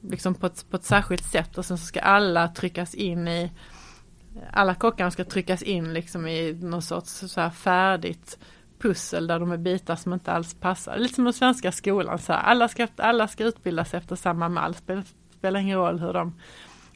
[0.00, 3.50] liksom på ett, på ett särskilt sätt och sen så ska alla tryckas in i
[4.52, 8.38] alla kockarna ska tryckas in liksom i någon sorts så här färdigt
[8.78, 10.96] pussel där de är bitar som inte alls passar.
[10.96, 12.18] Lite som den svenska skolan.
[12.18, 14.74] Så här, alla, ska, alla ska utbildas efter samma mall.
[14.74, 15.04] Spelar,
[15.38, 16.34] spelar ingen roll hur de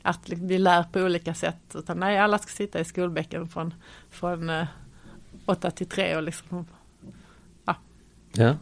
[0.02, 1.74] att vi lär på olika sätt.
[1.74, 3.74] Utan nej, alla ska sitta i skolbänken från,
[4.10, 4.66] från eh,
[5.46, 6.66] 8 till 3 och liksom
[7.64, 7.76] Ja.
[8.32, 8.56] Ja.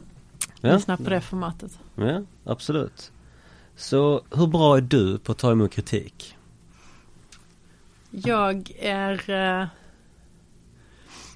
[0.75, 1.79] lyssna på det formatet.
[1.95, 3.13] Ja, absolut.
[3.77, 6.37] Så hur bra är du på att ta emot kritik?
[8.11, 9.67] Jag är eh,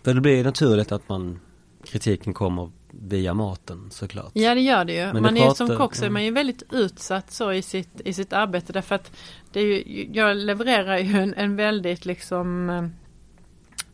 [0.02, 1.40] För det blir naturligt att man
[1.84, 4.30] kritiken kommer via maten såklart.
[4.34, 5.12] Ja det gör det ju.
[5.12, 6.12] Men man det är pratar- som kock så är mm.
[6.12, 9.12] man ju väldigt utsatt så i sitt, i sitt arbete därför att
[9.52, 12.70] det är ju, jag levererar ju en, en väldigt liksom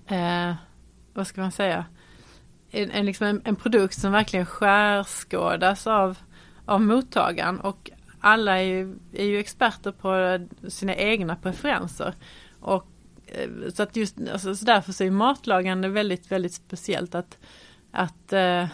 [0.06, 0.54] eh,
[1.14, 1.84] vad ska man säga
[2.70, 6.18] en, en, liksom en, en produkt som verkligen skärskådas av,
[6.64, 7.90] av mottagaren och
[8.20, 12.14] alla är ju, är ju experter på sina egna preferenser.
[12.60, 12.86] Och
[13.26, 17.38] eh, så att just alltså, så därför så är matlagande väldigt, väldigt speciellt att,
[17.90, 18.66] att eh,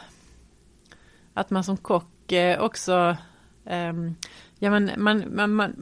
[1.35, 3.17] att man som kock eh, också
[3.65, 4.15] ehm,
[4.63, 5.75] Ja men man, man, man,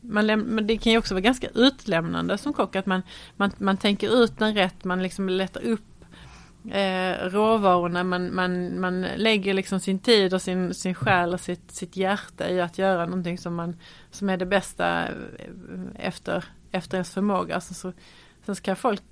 [0.00, 3.02] man men det kan ju också vara ganska utlämnande som kock att man,
[3.36, 6.04] man, man tänker ut en rätt, man liksom letar upp
[6.70, 11.70] eh, råvarorna, man, man, man lägger liksom sin tid och sin, sin själ och sitt,
[11.70, 13.76] sitt hjärta i att göra någonting som, man,
[14.10, 15.14] som är det bästa eh,
[15.94, 17.54] efter, efter ens förmåga.
[17.54, 17.92] Alltså så,
[18.46, 19.02] sen ska folk,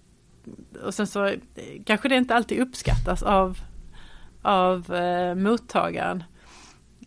[0.85, 1.39] och sen så eh,
[1.87, 3.59] kanske det inte alltid uppskattas av
[4.43, 6.24] av eh, mottagaren.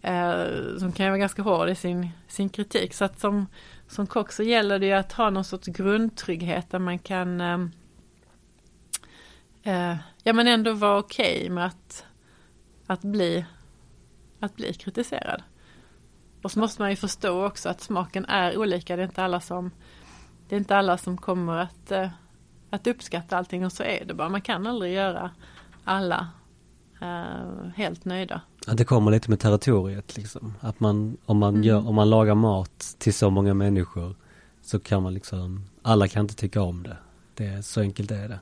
[0.01, 2.93] Eh, som kan ju vara ganska hård i sin, sin kritik.
[2.93, 3.47] Så att som,
[3.87, 7.59] som kock så gäller det ju att ha någon sorts grundtrygghet där man kan eh,
[9.63, 12.05] eh, ja men ändå vara okej med att,
[12.87, 13.45] att, bli,
[14.39, 15.43] att bli kritiserad.
[16.41, 18.95] Och så måste man ju förstå också att smaken är olika.
[18.95, 19.71] Det är inte alla som,
[20.49, 22.09] det är inte alla som kommer att, eh,
[22.69, 24.29] att uppskatta allting och så är det bara.
[24.29, 25.31] Man kan aldrig göra
[25.83, 26.27] alla
[27.05, 28.41] eh, helt nöjda.
[28.67, 30.53] Ja, det kommer lite med territoriet liksom.
[30.59, 31.63] Att man, om man Mm.
[31.63, 34.15] gör, om man lagar mat till så många människor
[34.61, 36.97] så kan man liksom, alla kan inte tycka om det.
[37.33, 38.39] Det är så enkelt är det.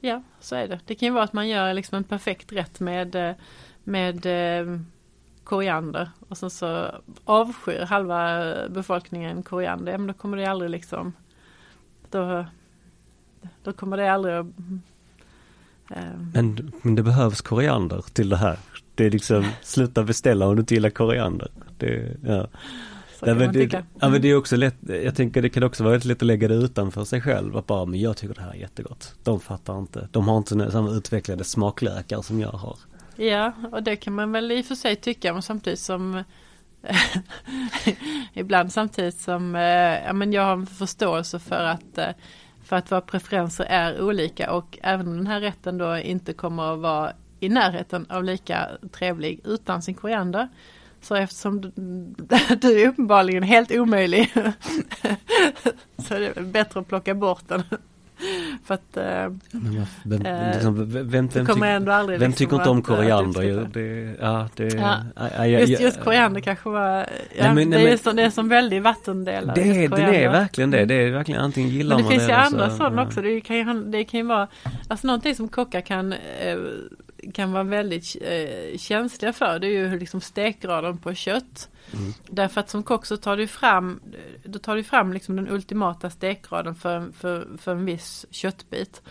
[0.00, 0.80] Ja, så är det.
[0.86, 3.34] Det kan ju vara att man gör liksom en perfekt rätt med, eh,
[3.84, 4.80] med eh,
[5.44, 6.90] koriander och sen så
[7.24, 9.92] avskyr halva befolkningen koriander.
[9.92, 11.12] Ja, men då kommer det aldrig liksom
[12.10, 12.46] då,
[13.62, 14.46] då kommer det aldrig att
[16.32, 18.58] Men, men det behövs koriander till det här.
[18.94, 21.50] Det är liksom, sluta beställa om du inte gillar koriander.
[21.78, 22.48] Det, ja.
[23.22, 25.90] Nej, men det, ja men det är också lätt, jag tänker det kan också vara
[25.90, 27.56] väldigt lätt att lägga det utanför sig själv.
[27.56, 29.14] Att bara, men jag tycker det här är jättegott.
[29.22, 30.08] De fattar inte.
[30.10, 32.76] De har inte samma utvecklade smaklökar som jag har.
[33.16, 36.24] Ja, och det kan man väl i och för sig tycka, men samtidigt som
[38.34, 42.08] ibland samtidigt som eh, ja, men jag har en förståelse för att eh,
[42.64, 46.74] för att våra preferenser är olika och även om den här rätten då inte kommer
[46.74, 50.48] att vara i närheten av lika trevlig utan sin koriander
[51.00, 51.70] så eftersom du,
[52.60, 54.32] du är uppenbarligen helt omöjlig
[55.98, 57.62] så är det bättre att plocka bort den.
[58.64, 59.02] För att eh,
[59.52, 63.50] Men vem, Eh, liksom, vem, vem, det vem, vem liksom tycker inte om koriander?
[63.50, 63.78] uppskatta.
[63.78, 64.96] det, ja, det, Ja.
[65.16, 67.06] ja, ja, Just, just koriander kanske var, Nej,
[67.38, 69.54] men- nej, det, är men- som, det är som väldigt vattendelare.
[69.54, 70.84] Det, det är verkligen det.
[70.84, 73.22] Det är verkligen antingen gillar Men det man finns ju andra så- sådana också.
[73.22, 74.48] Det kan ju, det kan ju vara,
[74.88, 76.58] alltså någonting som kockar kan, eh,
[77.34, 79.58] kan vara väldigt eh, känsliga för.
[79.58, 81.68] Det är ju liksom stekgraden på kött.
[81.96, 82.12] Mm.
[82.28, 84.00] Därför att som kock så tar du fram,
[84.44, 89.02] då tar du fram liksom den ultimata stekgraden för, för, för en viss köttbit.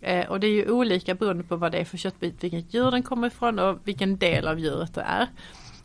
[0.00, 2.90] Eh, och det är ju olika beroende på vad det är för köttbit, vilket djur
[2.90, 5.28] den kommer ifrån och vilken del av djuret det är.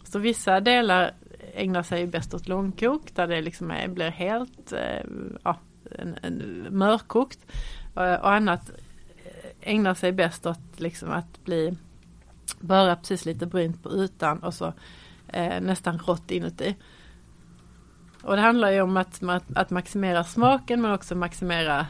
[0.04, 1.14] Så vissa delar
[1.54, 5.04] ägnar sig bäst åt långkok där det liksom är, blir helt eh,
[5.44, 5.58] ja,
[5.92, 7.40] en, en mörkokt.
[7.94, 8.70] Och, och annat
[9.26, 11.78] eh, ägnar sig bäst åt liksom att bli
[12.60, 14.74] bara precis lite brynt på ytan och så
[15.34, 16.76] eh, nästan rått inuti.
[18.24, 19.22] Och det handlar ju om att,
[19.56, 21.88] att, maximera smaken men också maximera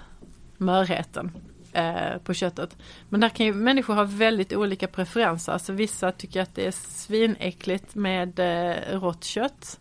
[0.58, 1.32] mörheten
[1.74, 2.78] eh, på köttet.
[3.10, 5.52] Men där kan ju människor ha väldigt olika preferenser.
[5.52, 9.80] Alltså vissa tycker att det är svinäckligt med eh, rått kött.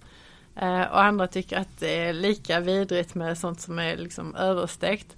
[0.56, 5.16] Eh, och andra tycker att det är lika vidrigt med sånt som är liksom överstekt.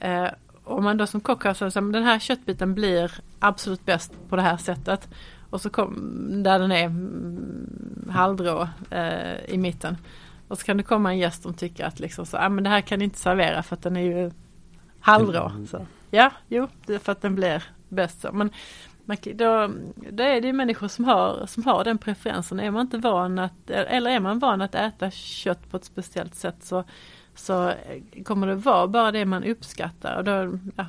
[0.00, 0.28] Eh,
[0.64, 4.36] om man då som kock har sagt att den här köttbiten blir absolut bäst på
[4.36, 5.08] det här sättet.
[5.50, 9.96] Och så kom, där den är mm, halvrå eh, i mitten.
[10.48, 12.70] Och så kan det komma en gäst som tycker att liksom så, ah, men det
[12.70, 14.30] här kan ni inte servera för att den är ju
[15.00, 15.48] halvrå.
[15.48, 15.66] Mm.
[15.66, 15.86] Så.
[16.10, 18.32] Ja, jo, det är för att den blir bäst så.
[18.32, 18.50] Men
[19.04, 19.70] man, då,
[20.10, 22.60] då är det ju människor som har, som har den preferensen.
[22.60, 26.34] Är man inte van att, eller är man van att äta kött på ett speciellt
[26.34, 26.84] sätt så,
[27.34, 27.72] så
[28.24, 30.16] kommer det vara bara det man uppskattar.
[30.16, 30.86] Och då, ja,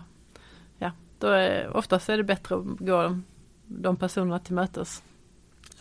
[0.77, 3.19] ja, då är, oftast är det bättre att gå
[3.67, 5.03] de personerna till mötes.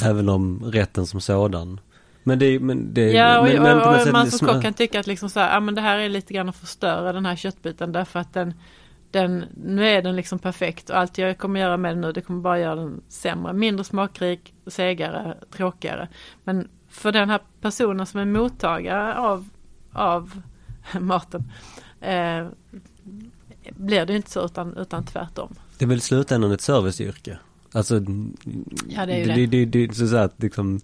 [0.03, 1.81] Även om rätten som sådan.
[2.23, 4.75] Men det, men det, Ja, och, men, men och, och man som sma- kock kan
[4.75, 7.27] tycka att liksom så här, ja men det här är lite grann att förstöra den
[7.27, 8.55] här köttbiten därför att den,
[9.11, 12.21] den, nu är den liksom perfekt och allt jag kommer göra med den nu det
[12.21, 16.09] kommer bara göra den sämre, mindre smakrik, segare, tråkigare.
[16.45, 19.49] Men för den här personen som är mottagare av,
[19.93, 20.43] av
[21.01, 21.53] maten
[22.01, 22.47] eh,
[23.71, 25.55] blir det inte så utan, utan tvärtom.
[25.79, 27.39] Det är väl i slutändan ett serviceyrke.
[27.77, 27.95] Alltså,
[28.89, 29.47] Ja, det är ju det, det.
[29.47, 30.81] det, det, det så att liksom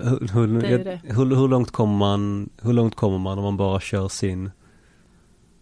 [0.00, 1.00] hur, hur, Det det.
[1.04, 4.50] hur, hur långt kommer man, hur långt kommer man om man bara kör sin,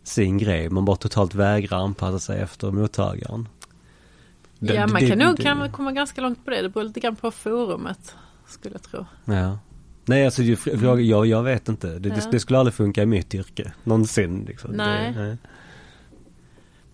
[0.02, 0.70] sin grej?
[0.70, 3.48] Man bara totalt vägrar anpassa sig efter mottagaren.
[4.58, 6.62] Det- ja, man det- kan nog det- kan komma ganska långt på det.
[6.62, 8.14] Det beror lite grann på forumet,
[8.46, 9.06] skulle jag tro.
[9.24, 9.58] Ja.
[10.04, 11.86] Nej alltså fråga, jag, jag vet inte.
[11.88, 12.20] Det, det, Mm.
[12.24, 12.30] Ja.
[12.30, 13.72] det skulle aldrig funka i mitt yrke.
[13.84, 14.70] Någonsin liksom.
[14.70, 15.12] Nej.
[15.12, 15.36] Det, nej.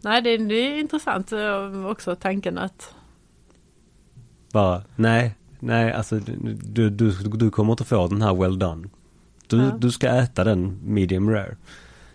[0.01, 2.95] Nej, det, det är intressant eh, också tanken att
[4.53, 8.89] Bara, nej, nej alltså du, du, du kommer inte få den här well done.
[9.47, 9.77] Du, Ja.
[9.79, 11.57] du ska äta den medium rare.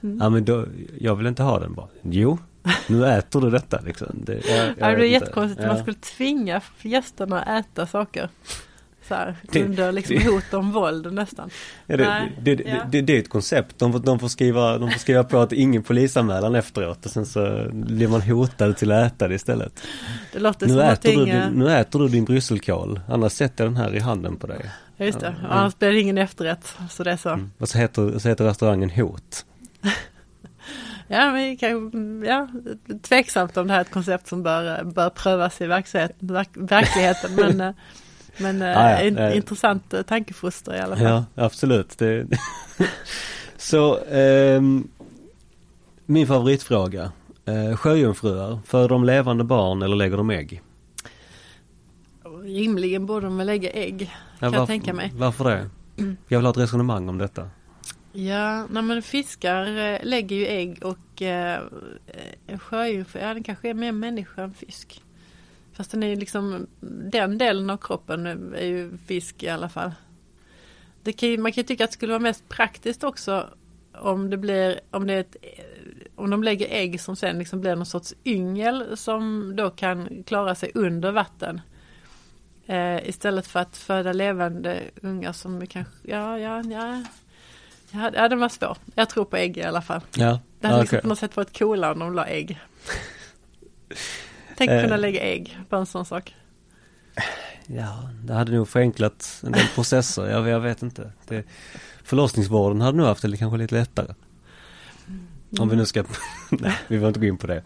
[0.04, 0.18] Mm.
[0.22, 0.66] Ja men då,
[1.00, 1.88] jag vill inte ha den bara.
[2.02, 2.38] Jo,
[2.88, 4.08] nu äter du detta liksom.
[4.14, 5.82] Det, jag, jag Ja, det är jättekonstigt om man Ja.
[5.82, 8.30] skulle tvinga gästerna att äta saker.
[9.08, 11.50] Så här, Det- under liksom hot om våld nästan.
[11.86, 12.76] Ja, det, Nej, det, det, ja.
[12.92, 13.80] det, det är ett koncept.
[13.80, 17.26] De får, de, får skriva, de får skriva på att ingen polisanmälan efteråt och sen
[17.26, 19.82] så blir man hotad till att äta det istället.
[20.34, 23.64] Det låter Nu som äter, du, eh, din- nu äter du din brysselkål, annars sätter
[23.64, 24.70] jag den här i handen på dig.
[24.98, 25.48] ja, just det, Ja.
[25.50, 26.76] annars blir det ingen efterrätt.
[26.90, 27.30] Så det är så.
[27.30, 27.52] Mm.
[27.58, 29.46] Och så heter, så heter restaurangen Hot.
[31.10, 32.48] Ja, men kan, ja,
[33.02, 37.36] tveksamt om det här är ett koncept som bör, bör prövas i verkligheten, verk, verkligheten
[37.36, 37.74] men, eh,
[38.40, 39.38] men eh, Ja, ja, in, eh.
[39.38, 41.06] intressant eh, tankefoster i alla fall.
[41.06, 41.98] Ja, absolut.
[41.98, 42.28] Det...
[43.58, 44.88] så, ehm,
[46.06, 47.12] min favoritfråga.
[47.46, 50.62] Eh, sjöjungfrur, för de levande barn eller lägger de ägg?
[52.44, 55.12] Rimligen borde de väl lägga ägg, kan jag varf- tänka mig.
[55.16, 55.70] Varför det?
[56.28, 57.50] Jag vill ha ett resonemang om detta.
[58.14, 61.62] Ja, nej men fiskar eh, lägger ju ägg och eh,
[62.48, 65.02] eh, sjöjungfrur, ja den kanske är mer människa än fisk.
[65.78, 66.68] Fast den är ju liksom,
[67.12, 68.26] den delen av kroppen
[68.56, 69.92] är ju fisk i alla fall.
[71.04, 73.50] Det kan ju, man kan ju tycka att det skulle vara mest praktiskt också
[73.94, 75.36] om det blir, om det är ett,
[76.16, 80.56] om de lägger ägg som sen liksom blir någon sorts yngel som då kan klara
[80.56, 81.62] sig under vatten.
[82.66, 87.04] Eh, istället för att föda levande ungar som kanske, ja, ja, ja.
[87.92, 88.78] Ja, ja, den var svår.
[88.96, 90.02] Jag tror på ägg i alla fall.
[90.16, 91.02] Ja, Det hade liksom okej.
[91.02, 92.60] på något sätt varit coolare om de la ägg.
[94.58, 94.82] Tänk Eh.
[94.82, 96.36] kunna lägga ägg på en sån sak.
[97.68, 100.30] Ja, det hade nog förenklat en del processer.
[100.30, 101.12] Jag, jag vet inte.
[101.28, 101.44] Det,
[102.04, 104.14] förlossningsvården hade nog haft det kanske lite lättare.
[105.60, 106.04] Om vi nu ska,
[106.52, 107.64] nej vi behöver inte gå in på det.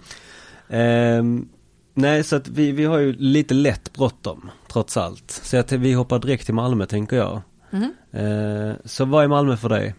[0.70, 1.50] Ehm,
[1.94, 5.32] nej så att vi, vi har ju lite lätt bråttom trots allt.
[5.32, 7.42] Så att vi hoppar direkt till Malmö tänker jag.
[7.70, 7.94] Mhm.
[8.12, 9.96] Ehm, så vad är Malmö för dig?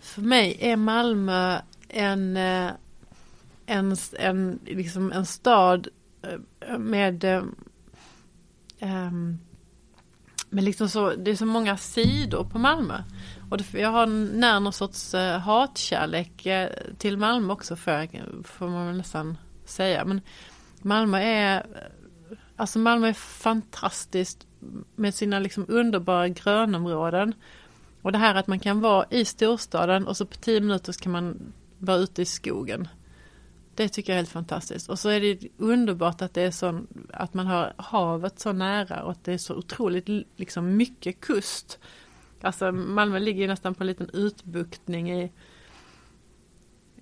[0.00, 1.58] För mig är Malmö
[1.88, 2.70] en, eh,
[3.74, 5.88] en, en, liksom en stad
[6.22, 7.42] eh, med, eh,
[8.78, 9.38] ehm,
[10.50, 13.02] liksom så, det är så många sidor på Malmö.
[13.50, 18.08] Och det, jag har när någon sorts eh, hatkärlek eh, till Malmö också för,
[18.44, 20.04] får man väl nästan säga.
[20.04, 20.20] Men
[20.82, 21.66] Malmö är,
[22.56, 24.46] alltså Malmö är fantastiskt
[24.96, 27.34] med sina liksom underbara grönområden.
[28.02, 31.00] Och det här att man kan vara i storstaden och så på tio minuter så
[31.00, 32.88] kan man vara ute i skogen.
[33.74, 34.88] Det tycker jag är helt fantastiskt.
[34.88, 39.02] Och så är det underbart att det är så, att man har havet så nära
[39.02, 41.78] och att det är så otroligt liksom mycket kust.
[42.40, 45.32] Alltså Malmö ligger ju nästan på en liten utbuktning i,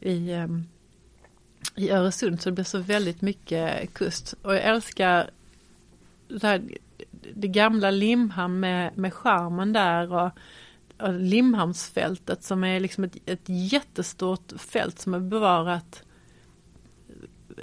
[0.01, 0.65] i, ehm,
[1.77, 4.35] i Öresund så det blir så väldigt mycket kust.
[4.43, 5.31] Och jag älskar
[6.29, 6.63] det, här,
[7.35, 10.31] det gamla Limhamn med, med charmen där och,
[10.99, 16.03] och Limhamnsfältet som är liksom ett, ett jättestort fält som är bevarat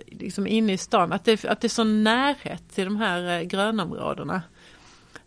[0.05, 1.13] liksom inne i stan.
[1.13, 4.41] Att det, att det är så närhet till de här eh, grönområdena.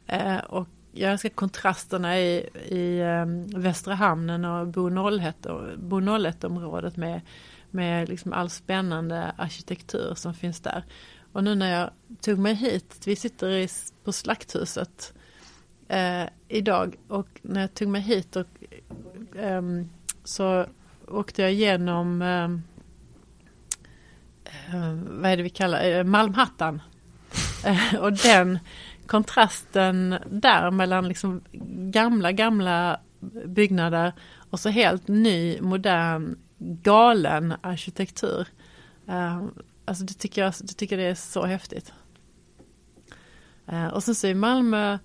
[0.07, 3.27] Eh, och jag älskar kontrasterna i, i eh,
[3.61, 7.21] Västra Hamnen och Bo 01-området med,
[7.71, 10.85] med liksom all spännande arkitektur som finns där.
[11.33, 11.91] Och nu när jag
[12.21, 13.69] tog mig hit, vi sitter i,
[14.05, 15.15] på Slakthuset
[15.89, 18.47] eh, idag och när jag tog mig hit och,
[19.37, 19.63] eh,
[20.25, 20.67] så
[21.09, 22.49] åkte jag igenom eh,
[24.53, 26.83] Eh, vad är det vi kallar eh, Malmhattan.
[27.65, 28.59] Eh, och den
[29.07, 31.41] kontrasten där mellan liksom
[31.93, 33.01] gamla, gamla
[33.47, 34.13] byggnader
[34.51, 38.49] och så helt ny, modern, galen arkitektur.
[39.09, 39.43] Eh,
[39.85, 41.93] alltså det tycker jag, det tycker det är så häftigt.
[43.67, 44.99] Eh, och sen så är Malmö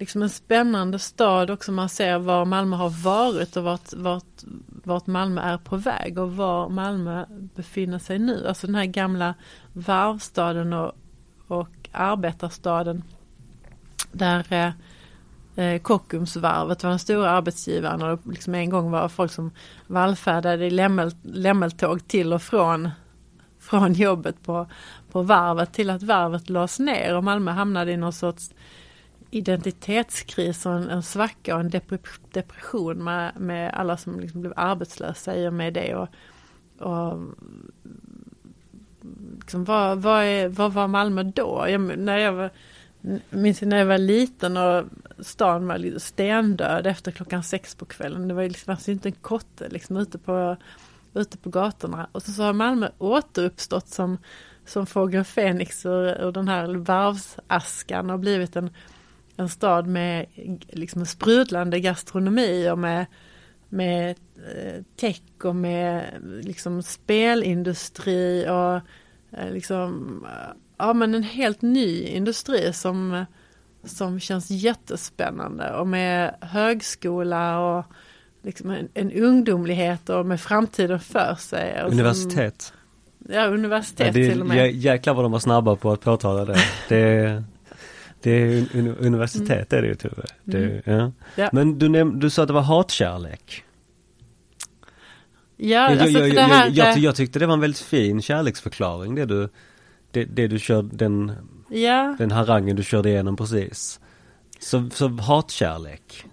[0.00, 1.72] liksom en spännande stad också.
[1.72, 6.36] Man ser var Malmö har varit och vart, vart, vart Malmö är på väg och
[6.36, 8.46] var Malmö befinner sig nu.
[8.48, 9.34] Alltså den här gamla
[9.72, 10.92] varvstaden och,
[11.46, 13.02] och arbetarstaden.
[14.12, 14.72] Där eh,
[15.64, 19.50] eh, Kockumsvarvet var den stora arbetsgivaren och liksom en gång var folk som
[19.86, 22.90] vallfärdade i lämmel, lämmeltåg till och från
[23.58, 24.66] från jobbet på,
[25.12, 28.50] på varvet till att varvet lades ner och Malmö hamnade i någon sorts
[29.30, 31.70] identitetskris och en, en svacka och en
[32.32, 35.94] depression med, med alla som liksom blev arbetslösa i och med det.
[35.94, 36.08] Och,
[36.78, 37.18] och
[39.40, 41.64] liksom, vad, vad, är, vad var Malmö då?
[41.68, 42.50] Jag, när jag var,
[43.30, 44.84] minns när jag var liten och
[45.18, 48.28] stan var stendöd efter klockan sex på kvällen.
[48.28, 50.56] Det var liksom alltså inte en kotte liksom ute på,
[51.14, 52.08] ute på gatorna.
[52.12, 54.18] Och så, så har Malmö återuppstått som,
[54.66, 58.70] som fågeln Fenix ur, ur den här varvsaskan och blivit en,
[59.40, 60.26] en stad med
[60.68, 63.06] liksom sprudlande gastronomi och med,
[63.68, 66.04] med eh, tech och med
[66.42, 68.74] liksom spelindustri och
[69.38, 70.26] eh, liksom
[70.78, 73.24] ja men en helt ny industri som
[73.84, 77.84] som känns jättespännande och med högskola och
[78.42, 81.82] liksom en, en ungdomlighet och med framtiden för sig.
[81.82, 82.62] Universitet.
[82.62, 84.72] Som, ja, universitet ja, det, till och med.
[84.72, 86.58] Jäklar vad de var snabba på att påtala det.
[86.88, 87.44] det
[88.22, 89.78] det är un, universitet mm.
[89.78, 90.24] är det ju Tove.
[90.44, 91.12] Det, mm.
[91.34, 91.48] ja.
[91.52, 93.64] Men du, näm, du sa att det var hatkärlek.
[95.56, 96.66] Ja, alltså jag, jag, det här...
[96.66, 99.48] Jag, jag, jag, tyckte det var en väldigt fin kärleksförklaring det du,
[100.10, 101.32] det, det du körde, den
[101.70, 102.16] Ja.
[102.18, 104.00] Den harangen du körde igenom precis.
[104.58, 106.24] Så, så hatkärlek.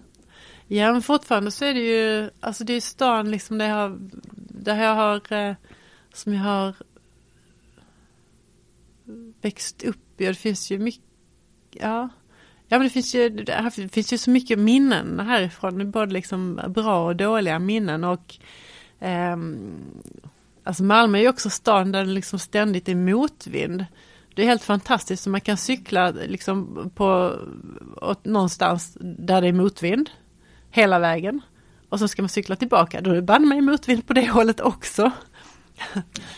[0.66, 3.98] Ja men fortfarande så är det ju, alltså det är stan liksom där jag har,
[4.36, 5.54] där jag har, eh,
[6.12, 6.74] som jag har
[9.40, 11.02] växt upp i och det finns ju mycket,
[11.70, 12.08] ja.
[12.70, 17.06] Ja men det finns ju, det finns ju så mycket minnen härifrån, både liksom bra
[17.06, 18.36] och dåliga minnen och
[19.00, 19.36] eh,
[20.68, 23.84] Alltså Malmö är ju också stan där det liksom ständigt är motvind.
[24.34, 27.38] Det är helt fantastiskt, så man kan cykla liksom på
[27.96, 30.10] åt, någonstans där det är motvind
[30.70, 31.40] hela vägen.
[31.88, 34.60] Och så ska man cykla tillbaka, då är det banne mig motvind på det hållet
[34.60, 35.10] också.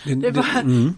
[0.04, 0.94] Det, det, bara, mm.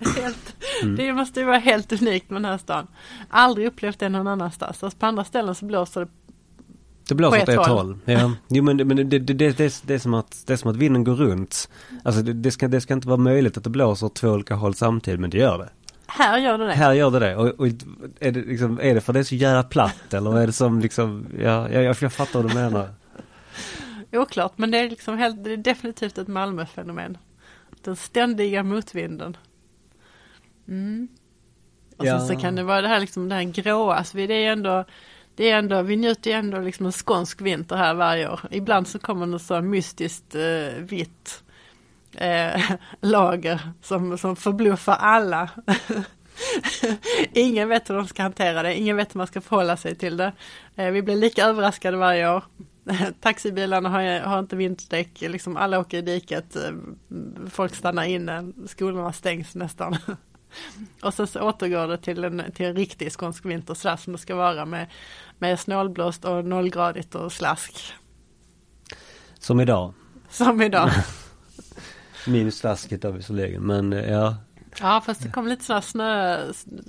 [0.16, 0.96] helt, mm.
[0.96, 2.86] det måste ju vara helt unikt med den här stan.
[3.28, 4.82] Aldrig upplevt det någon annanstans.
[4.82, 6.08] Alltså på andra ställen så blåser det
[7.08, 7.98] det blåser åt ett håll.
[8.04, 8.32] Ja.
[8.48, 10.76] Jo men, men det, det, det, det, det, är som att, det är som att
[10.76, 11.68] vinden går runt.
[12.04, 14.54] Alltså det, det, ska, det ska inte vara möjligt att det blåser åt två olika
[14.54, 15.68] håll samtidigt men det gör det.
[16.06, 16.72] Här gör det det.
[16.72, 17.36] Här gör det det.
[17.36, 17.66] Och, och
[18.20, 20.80] är, det liksom, är det för det är så jävla platt eller är det som
[20.80, 22.88] liksom, ja, jag, jag, jag fattar vad du menar.
[24.12, 27.18] Oklart, men det är liksom helt, det är definitivt ett Malmöfenomen.
[27.84, 29.36] Den ständiga motvinden.
[30.68, 31.08] Mm.
[31.96, 32.18] Och ja.
[32.18, 34.84] sen så kan det vara det här liksom, det här gråa, alltså det är ändå,
[35.34, 38.40] det är ändå, vi njuter ju ändå liksom en skånsk vinter här varje år.
[38.50, 41.42] Ibland så kommer det så mystiskt eh, vitt
[42.14, 45.50] eh, lager som, som förbluffar alla.
[47.32, 50.16] ingen vet hur de ska hantera det, ingen vet hur man ska förhålla sig till
[50.16, 50.32] det.
[50.76, 52.44] Eh, vi blir lika överraskade varje år.
[53.20, 56.72] Taxibilarna har, har inte vinterdäck, liksom alla åker i diket, eh,
[57.50, 59.96] folk stannar inne, skolorna stängs nästan.
[61.02, 64.18] Och så, så återgår det till en, till en riktig skånsk vinter sådär som det
[64.18, 64.86] ska vara med,
[65.38, 67.94] med snålblåst och nollgradigt och slask.
[69.38, 69.94] Som idag.
[70.30, 70.90] Som idag.
[72.26, 74.36] Minus slasket då visserligen men eh, ja.
[74.80, 76.38] Ja fast det kom lite sådär snö,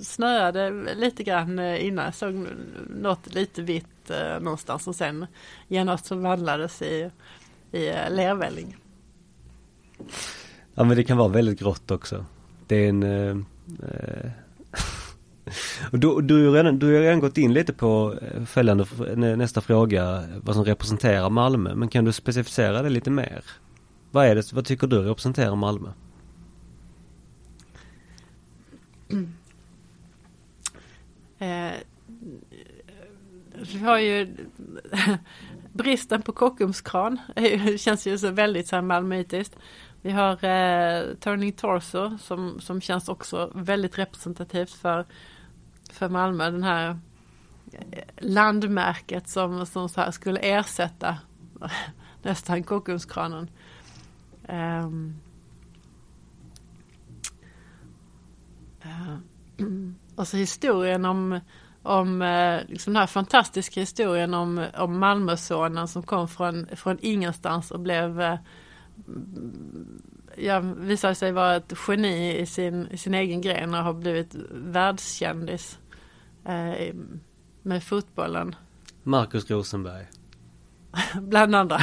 [0.02, 2.04] snöade lite grann eh, innan.
[2.04, 2.46] Jag såg
[2.90, 5.26] något lite vitt eh, någonstans och sen
[5.68, 7.10] genast förvandlades i,
[7.72, 8.76] i eh, lervälling.
[10.74, 12.24] Ja men det kan vara väldigt grått också.
[12.66, 13.46] Det är en
[13.82, 14.30] Eh.
[15.92, 18.86] och du, du, har redan, du har redan gått in lite på eh, följande
[19.36, 21.74] nästa fråga, vad som representerar Malmö.
[21.74, 23.44] Men kan du specificera det lite mer?
[24.10, 25.88] Vad är det, vad tycker du representerar Malmö?
[29.10, 29.34] Mm.
[31.40, 31.72] Eh,
[33.72, 34.36] vi har ju
[35.72, 37.20] bristen på Kockumskran.
[37.34, 39.56] Det känns ju så väldigt så här malmöitiskt.
[40.02, 45.06] Vi har eh, Turning Torso som, som känns också väldigt representativt för,
[45.92, 46.50] för Malmö.
[46.50, 46.98] Den här
[47.72, 51.18] eh, landmärket som, som så här skulle ersätta
[52.22, 53.50] nästan Kockumskranen.
[54.48, 55.20] Um,
[58.84, 59.18] uh,
[60.14, 61.40] och så historien om,
[61.82, 67.70] om uh, liksom den här fantastiska historien om, om Malmösonen som kom från, från ingenstans
[67.70, 68.34] och blev uh,
[70.36, 74.34] ja, visade sig vara ett geni i sin, i sin egen gren och har blivit
[74.50, 75.78] världskändis
[76.48, 76.94] uh,
[77.62, 78.54] med fotbollen.
[79.02, 80.06] Markus Rosenberg.
[81.22, 81.76] Bland andra.
[81.76, 81.82] Uh,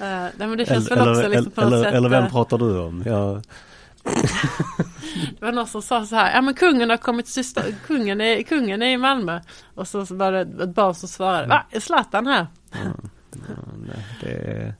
[0.36, 1.94] nej det känns eller, väl också liksom på eller, något sätt.
[1.94, 3.02] Eller vem uh, pratar du om?
[3.06, 3.42] Ja.
[5.38, 8.42] det var någon som sa så här, ja men kungen har kommit till kungen är,
[8.42, 9.40] kungen är i Malmö.
[9.74, 12.46] Och så var det ett barn som svarade, va, är Zlatan här?
[12.72, 12.78] Ja,
[13.86, 14.74] nej, det är...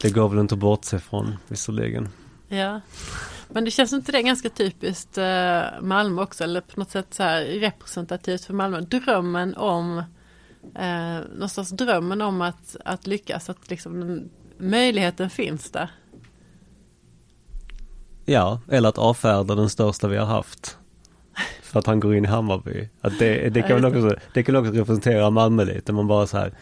[0.00, 2.08] Det går väl inte att bortse från visserligen.
[2.48, 2.80] Ja.
[3.48, 7.22] Men det känns inte det ganska typiskt eh, Malmö också eller på något sätt så
[7.22, 8.80] här representativt för Malmö.
[8.80, 9.98] Drömmen om
[10.74, 15.90] eh, någonstans drömmen om att, att lyckas, att liksom den, möjligheten finns där.
[18.24, 20.78] Ja, eller att avfärda den största vi har haft.
[21.62, 22.88] För att han går in i Hammarby.
[23.00, 26.38] Att det, det, kan väl också, det kan också representera Malmö lite, man bara så
[26.38, 26.52] här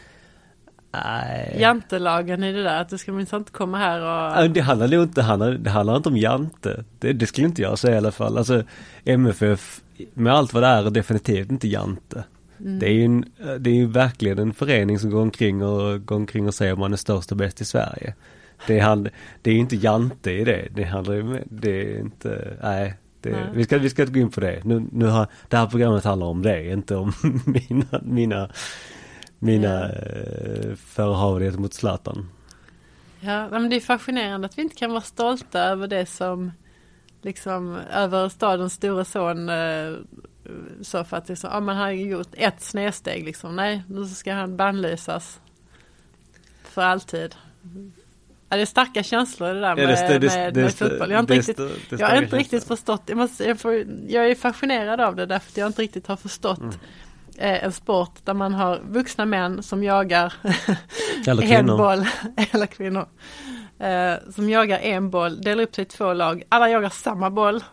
[1.04, 1.56] Nej.
[1.58, 4.00] Jantelagen i det där, att du ska minsann inte komma här
[4.42, 4.50] och...
[4.50, 6.84] Det handlar nog inte, det handlar, det handlar inte om jante.
[6.98, 8.38] Det, det skulle inte jag säga i alla fall.
[8.38, 8.62] Alltså
[9.04, 9.80] MFF,
[10.14, 12.24] med allt vad det är, är definitivt inte jante.
[12.60, 12.78] Mm.
[12.78, 13.24] Det är ju en,
[13.58, 16.78] det är ju verkligen en förening som går omkring och går omkring och säger att
[16.78, 18.14] man är störst och bäst i Sverige.
[18.66, 19.08] Det, hand,
[19.42, 20.68] det är ju inte jante i det.
[20.74, 22.94] Det handlar ju, det är inte, nej.
[23.20, 23.40] Det, nej.
[23.54, 24.60] vi, ska, vi ska inte gå in på det.
[24.64, 27.12] Nu, nu har, det här programmet handlar om det, inte om
[27.46, 28.50] mina, mina
[29.38, 30.76] mina yeah.
[30.76, 32.28] förhavligheter mot Zlatan.
[33.20, 36.52] Ja, men det är fascinerande att vi inte kan vara stolta över det som
[37.22, 39.92] liksom över stadens stora son eh,
[40.82, 43.56] så för att liksom, ja, man har gjort ett snedsteg liksom.
[43.56, 45.40] Nej, nu ska han bannlysas
[46.62, 47.34] för alltid.
[48.48, 51.10] Ja, det är starka känslor det där med, ja, det, det, med, det, med fotboll.
[51.10, 51.60] Jag har inte riktigt,
[51.90, 53.74] jag har inte riktigt förstått, jag, måste, jag, får,
[54.08, 56.74] jag är fascinerad av det därför att jag inte riktigt har förstått mm.
[57.38, 60.34] Eh, en sport där man har vuxna män som jagar
[61.26, 62.06] eller boll,
[62.52, 63.06] eller kvinnor,
[63.78, 67.64] eh, som jagar en boll, delar upp sig i två lag, alla jagar samma boll.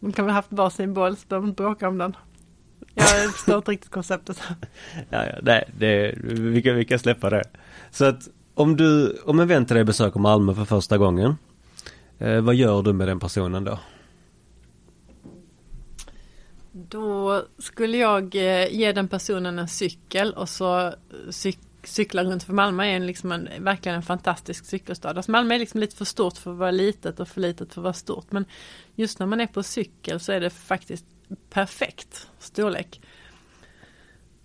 [0.00, 2.16] De kan väl haft varsin boll så de bråkar om den.
[2.94, 4.42] Jag förstår inte riktigt konceptet.
[5.10, 7.44] ja, ja, nej, det, vi, kan, vi kan släppa det.
[7.90, 11.36] Så att om du, om en vän till dig besöker Malmö för första gången,
[12.18, 13.78] eh, vad gör du med den personen då?
[16.88, 20.94] Då skulle jag eh, ge den personen en cykel och så
[21.30, 25.08] cyk cykla runt för Malmö är liksom en, verkligen en fantastisk cykelstad.
[25.08, 27.80] Alltså Malmö är liksom lite för stort för att vara litet och för litet för
[27.80, 28.32] att vara stort.
[28.32, 28.44] Men
[28.94, 31.04] just när man är på cykel så är det faktiskt
[31.50, 33.00] perfekt storlek.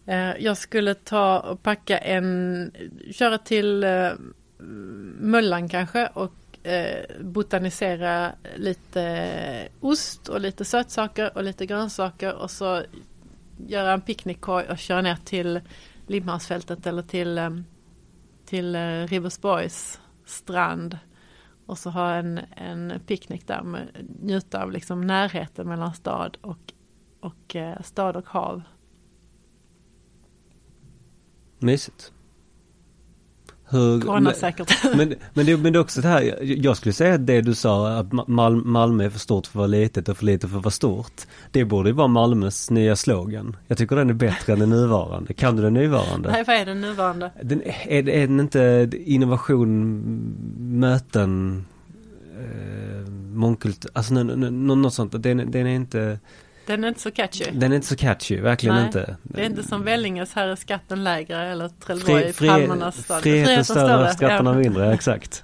[0.05, 2.71] Eh, jag skulle ta och packa en,
[3.11, 4.11] köra till eh,
[5.19, 6.33] Möllan kanske och
[6.65, 12.83] eh, botanisera lite ost och lite sötsaker och lite grönsaker och så
[13.67, 15.61] göra en picknickkorg och köra ner till
[16.07, 17.49] Limhamnsfältet eller till, eh,
[18.45, 20.97] till Ribersborgs Riversborgs strand.
[21.65, 23.87] Och så ha en, en picknick där med
[24.21, 26.73] njuta av liksom närheten mellan stad och,
[27.19, 28.61] och eh, stad och hav.
[31.59, 32.14] Mysigt.
[33.75, 34.83] Hur, Coronasäkert.
[34.95, 37.55] Men, men, det, men det är också det här, jag skulle säga att det du
[37.55, 40.57] sa att Mal, Malmö är för stort för att vara litet och för litet för
[40.57, 41.21] att vara stort.
[41.51, 43.57] Det borde ju vara Malmös nya slogan.
[43.67, 45.33] Jag tycker den är bättre än den nuvarande.
[45.33, 46.31] Kan du den nuvarande?
[46.31, 47.31] Nej, vad är den nuvarande?
[47.41, 50.01] Den, är, är den inte innovation,
[50.59, 51.65] möten,
[52.39, 55.23] eh, mångkult, alltså något sånt.
[55.23, 56.19] Den, den är inte
[56.65, 57.45] den är inte så catchy.
[57.51, 59.15] Den är inte så catchy, verkligen Nej, inte.
[59.23, 63.23] Det är inte som Vellinges Här är skatten lägre eller Trelleborg fri, Palmernas stad.
[63.23, 64.59] Friheten större, skatterna ja.
[64.59, 65.43] mindre, exakt.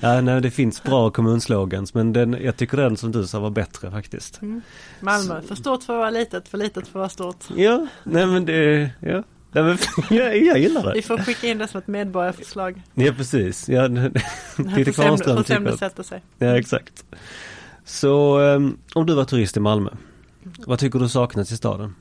[0.00, 3.50] Ja, nej, det finns bra kommunslogans men den, jag tycker den som du sa var
[3.50, 4.42] bättre faktiskt.
[4.42, 4.62] Mm.
[5.00, 7.44] Malmö, för stort för att vara litet, för litet för att vara stort.
[7.56, 9.22] Ja, nej men det, ja.
[9.52, 9.78] Nej, men,
[10.18, 10.92] jag, jag gillar det.
[10.94, 12.82] Vi får skicka in det som ett medborgarförslag.
[12.94, 13.68] Ja precis.
[13.68, 13.88] Ja,
[14.76, 16.22] Titta Kvarnström sätter sig.
[16.38, 17.04] Ja exakt.
[17.84, 19.90] Så um, om du var turist i Malmö
[20.66, 21.94] vad tycker du saknas i staden?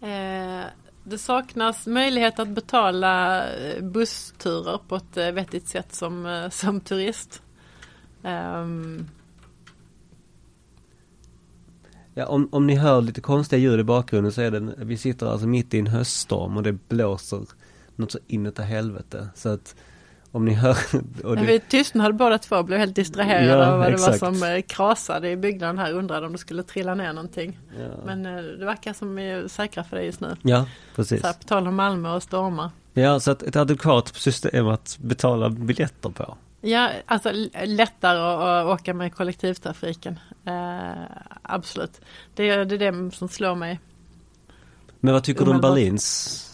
[0.00, 0.66] Eh,
[1.04, 6.80] det saknas möjlighet att betala eh, bussturer på ett eh, vettigt sätt som, eh, som
[6.80, 7.42] turist.
[8.22, 9.08] Um...
[12.14, 15.26] Ja, om, om ni hör lite konstiga ljud i bakgrunden så är det, vi sitter
[15.26, 17.40] alltså mitt i en höststorm och det blåser
[17.96, 19.28] något så inåt helvete.
[19.34, 19.74] Så att
[20.32, 20.76] om ni hör.
[21.24, 21.42] Och det...
[21.42, 24.20] Vi tystnade båda två, blev helt distraherade ja, av vad exakt.
[24.20, 25.92] det var som eh, krasade i byggnaden här.
[25.92, 27.58] Undrade om det skulle trilla ner någonting.
[27.78, 27.86] Ja.
[28.06, 30.36] Men eh, det verkar som vi är säkra för det just nu.
[30.42, 30.66] Ja,
[30.96, 31.20] precis.
[31.20, 32.70] Så här, på tal om Malmö och stormar.
[32.92, 36.36] Ja, så att ett adekvat system att betala biljetter på.
[36.60, 37.32] Ja, alltså
[37.64, 40.18] lättare att åka med kollektivtrafiken.
[40.44, 41.02] Eh,
[41.42, 42.00] absolut.
[42.34, 43.80] Det är, det är det som slår mig.
[45.00, 46.04] Men vad tycker du om Berlins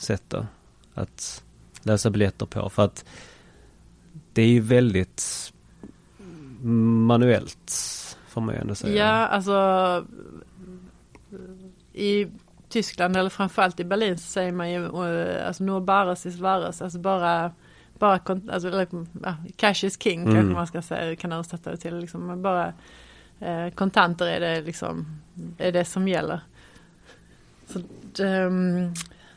[0.01, 0.47] sätt då?
[0.95, 1.43] Att
[1.83, 2.70] läsa biljetter på?
[2.70, 3.05] För att
[4.35, 5.53] det är ju väldigt
[7.07, 7.72] manuellt
[8.28, 8.95] får man ju ändå säga.
[8.95, 10.07] Ja, alltså
[11.93, 12.26] i
[12.68, 16.82] Tyskland eller framförallt i Berlin så säger man ju uh, alltså nur bares is vares,
[16.82, 17.53] alltså bara
[17.99, 18.20] bara
[18.53, 18.87] alltså, eller,
[19.57, 20.35] cash is king mm.
[20.35, 22.72] kanske man ska säga, kan översätta det till liksom, bara
[23.41, 25.07] eh, kontanter är det liksom,
[25.59, 26.41] är det som gäller.
[27.66, 27.78] Så,
[28.24, 28.95] um,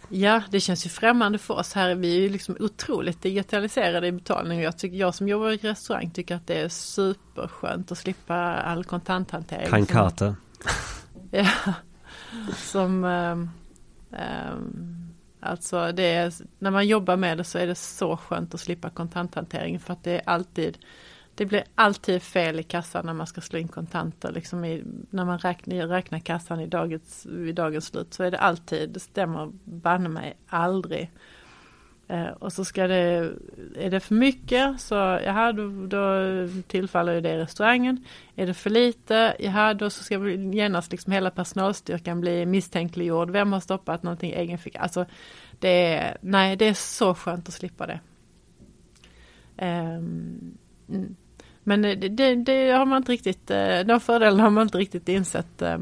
[0.09, 1.95] Ja, det känns ju främmande för oss här.
[1.95, 4.61] Vi är ju liksom otroligt digitaliserade i betalning.
[4.61, 8.83] Jag, tycker, jag som jobbar i restaurang tycker att det är superskönt att slippa all
[8.83, 9.69] kontanthantering.
[9.69, 10.35] Kankate.
[11.31, 11.47] Ja,
[12.55, 13.49] som um,
[14.11, 14.97] um,
[15.39, 18.89] Alltså det är, när man jobbar med det så är det så skönt att slippa
[18.89, 20.77] kontanthantering för att det är alltid
[21.38, 24.31] det blir alltid fel i kassan när man ska slå in kontanter.
[24.31, 28.39] Liksom i, när man räknar, räknar kassan i dagens, vid dagens slut så är det
[28.39, 31.11] alltid, det stämmer banne mig aldrig.
[32.07, 33.33] Eh, och så ska det,
[33.75, 36.03] är det för mycket så jaha, då, då
[36.67, 38.05] tillfaller ju det restaurangen.
[38.35, 43.29] Är det för lite, jaha, då så ska genast liksom hela personalstyrkan bli misstänkliggjord.
[43.29, 44.79] Vem har stoppat någonting i egen ficka?
[44.79, 45.05] Alltså,
[45.59, 47.99] det är, nej, det är så skönt att slippa det.
[49.57, 49.95] Eh,
[50.89, 51.15] mm.
[51.68, 55.09] Men det, det, det, har man inte riktigt, eh, de fördelarna har man inte riktigt
[55.09, 55.78] insett, äh,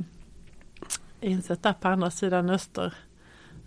[1.22, 2.94] insett där på andra sidan Öster,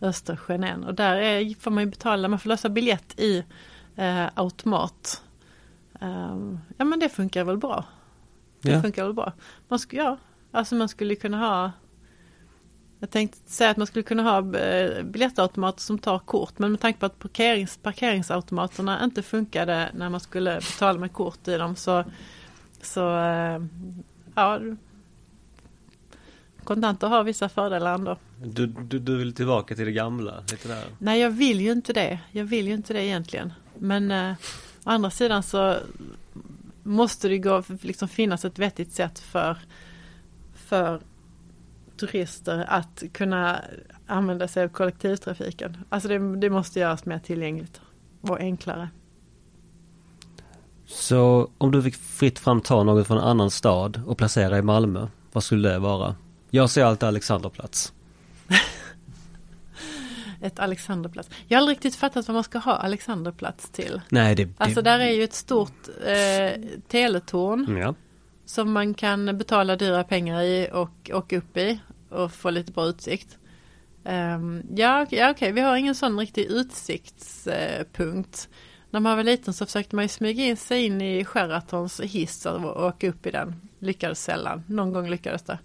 [0.01, 0.85] Östersjön än.
[0.85, 3.45] Och där är, får man ju betala, man får lösa biljett i
[3.97, 5.23] äh, automat.
[6.01, 7.85] Um, ja men det funkar väl bra.
[8.63, 8.83] Det ja.
[8.83, 9.33] funkar väl bra.
[9.69, 10.19] Man skulle, ja,
[10.51, 11.73] alltså man skulle kunna ha
[13.01, 16.81] jag tänkte säga att man skulle kunna ha eh, biljettautomater som tar kort men med
[16.81, 21.77] tanke på att parkerings, parkeringsautomaterna inte funkade när man skulle betala med kort i dem
[21.77, 22.05] så,
[22.83, 23.63] så eh,
[24.35, 24.61] ja
[26.65, 28.17] kontanter har vissa fördelar ändå.
[28.45, 30.41] Du, du, du vill tillbaka till det gamla?
[30.51, 30.85] Lite där.
[30.99, 32.21] Nej jag vill ju inte det.
[32.33, 33.53] Jag vill ju inte det egentligen.
[33.79, 34.33] Men eh,
[34.85, 35.77] å andra sidan så
[36.83, 39.59] måste det gå, liksom finnas ett vettigt sätt för,
[40.55, 41.01] för
[41.99, 43.65] turister att kunna
[44.07, 45.77] använda sig av kollektivtrafiken.
[45.89, 47.81] Alltså det, det måste göras mer tillgängligt
[48.21, 48.89] och enklare.
[50.87, 54.63] Så om du fick fritt fram ta något från en annan stad och placera i
[54.63, 56.15] Malmö, vad skulle det vara?
[56.51, 57.93] Jag ser alltid Alexanderplats.
[60.41, 61.31] ett Alexanderplats.
[61.49, 64.01] Jag har aldrig riktigt fattat vad man ska ha Alexanderplats till.
[64.09, 64.53] Nej, det, det...
[64.59, 67.77] Alltså där är ju ett stort eh, teletorn.
[67.77, 67.95] Ja.
[68.45, 72.87] Som man kan betala dyra pengar i och åka upp i och få lite bra
[72.87, 73.39] utsikt.
[74.05, 75.53] Um, ja, ja okej, okay.
[75.53, 78.49] vi har ingen sån riktig utsiktspunkt.
[78.51, 78.57] Uh,
[78.91, 82.47] När man var liten så försökte man ju smyga in sig in i Sheratons hiss
[82.47, 83.55] och åka upp i den.
[83.79, 85.59] Lyckades sällan, någon gång lyckades det.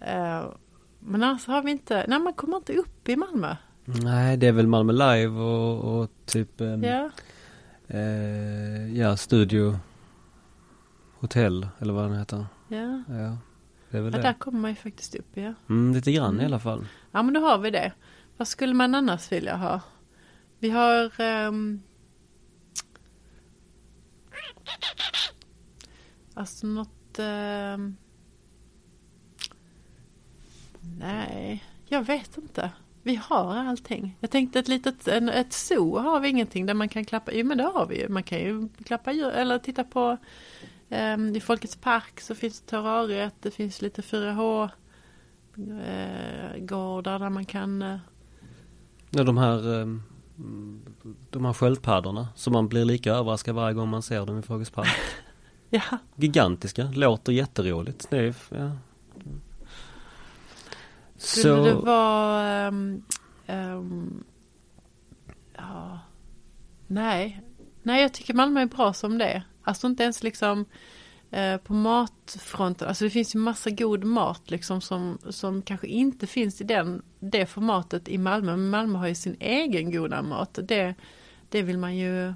[0.00, 0.52] Uh,
[1.00, 3.56] men annars har vi inte, nej man kommer inte upp i Malmö.
[3.84, 7.10] Nej, det är väl Malmö Live och, och typ um, ja.
[7.94, 9.78] Uh, ja, Studio
[11.18, 12.46] Hotell eller vad den heter.
[12.68, 13.02] Ja.
[13.08, 13.36] ja.
[13.90, 14.22] Det är väl ja, det.
[14.22, 15.54] där kommer man ju faktiskt upp ja.
[15.68, 16.40] Mm, lite grann mm.
[16.40, 16.86] i alla fall.
[17.12, 17.92] Ja men då har vi det.
[18.36, 19.80] Vad skulle man annars vilja ha?
[20.58, 21.82] Vi har um...
[26.34, 27.96] Alltså något um...
[30.98, 32.70] Nej, jag vet inte.
[33.02, 34.16] Vi har allting.
[34.20, 37.32] Jag tänkte ett litet en, ett zoo har vi ingenting där man kan klappa.
[37.32, 38.08] Jo men det har vi ju.
[38.08, 40.18] Man kan ju klappa djur eller titta på
[41.34, 44.70] I Folkets Park så finns det terrariet, det finns lite 4H
[45.56, 47.98] eh, gårdar där man kan eh...
[49.10, 49.86] Ja de här eh,
[51.30, 54.70] De här sköldpaddorna som man blir lika överraskad varje gång man ser dem i Folkets
[54.70, 54.88] Park.
[55.70, 55.82] ja.
[56.16, 58.10] Gigantiska, låter jätteroligt.
[58.10, 58.70] Det är, ja.
[61.16, 61.64] Skulle så...
[61.64, 63.02] det vara um,
[63.46, 64.24] um,
[65.56, 65.98] Ja
[66.86, 67.42] Nej
[67.82, 70.64] Nej jag tycker Malmö är bra som det Alltså inte ens liksom
[71.30, 76.26] eh, på matfronten, alltså det finns ju massa god mat liksom som, som kanske inte
[76.26, 78.56] finns i den, det formatet i Malmö.
[78.56, 80.58] Men Malmö har ju sin egen goda mat.
[80.62, 80.94] Det,
[81.48, 82.34] det vill man ju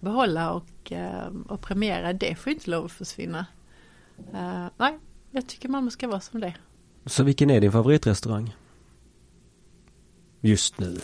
[0.00, 2.12] behålla och, eh, och premiera.
[2.12, 3.46] Det får inte lov att försvinna.
[4.18, 4.98] Uh, nej,
[5.30, 6.54] jag tycker Malmö ska vara som det.
[7.06, 8.56] Så vilken är din favoritrestaurang?
[10.40, 10.98] Just nu?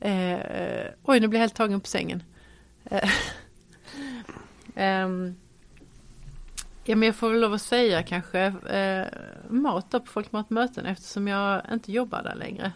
[0.00, 2.22] Eh, oj, nu blir jag helt tagen på sängen
[4.74, 5.36] um,
[6.84, 9.06] ja men jag får väl lov att säga kanske uh,
[9.50, 12.72] mat på Folkmatmöten eftersom jag inte jobbar där längre.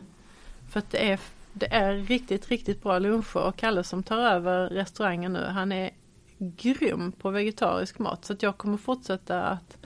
[0.71, 1.21] För att det är,
[1.53, 5.91] det är riktigt, riktigt bra luncher och Kalle som tar över restaurangen nu han är
[6.39, 9.79] grym på vegetarisk mat så att jag kommer fortsätta att,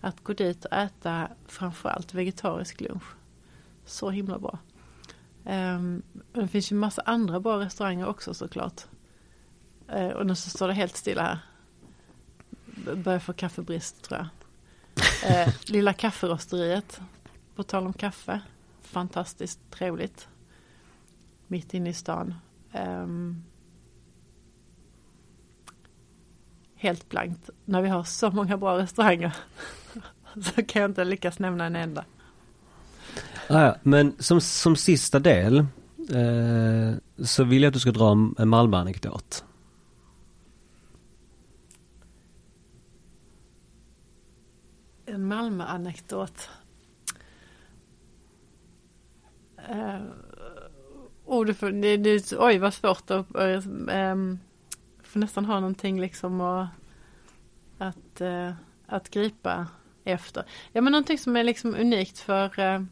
[0.00, 3.04] att gå dit och äta framförallt vegetarisk lunch.
[3.84, 4.58] Så himla bra.
[5.44, 6.02] Um,
[6.32, 8.82] det finns ju massa andra bra restauranger också såklart.
[9.88, 11.38] Eh, och nu så står det helt stilla här.
[12.94, 14.28] Börjar få kaffebrist tror jag.
[15.30, 17.00] Eh, lilla kafferosteriet.
[17.54, 18.40] På tal om kaffe.
[18.82, 20.28] Fantastiskt trevligt.
[21.46, 22.34] Mitt inne i stan.
[22.72, 23.44] Um,
[26.74, 27.50] helt blankt.
[27.64, 29.36] När vi har så många bra restauranger.
[30.34, 32.04] så kan jag inte lyckas nämna en enda.
[33.48, 33.74] Ah.
[33.82, 35.58] Men som, som sista del
[36.10, 39.44] eh, så vill jag att du ska dra en Malmö-anekdot.
[45.12, 46.48] En Malmö-anekdot.
[49.68, 50.02] Eh, uh,
[51.24, 53.68] oh, det, det, det, oj vad svårt att uh,
[54.12, 54.38] um,
[55.02, 56.66] får nästan ha någonting liksom och,
[57.78, 58.52] att, uh,
[58.86, 59.66] att gripa
[60.04, 60.44] efter.
[60.72, 62.84] Ja men någonting som är liksom unikt för, uh,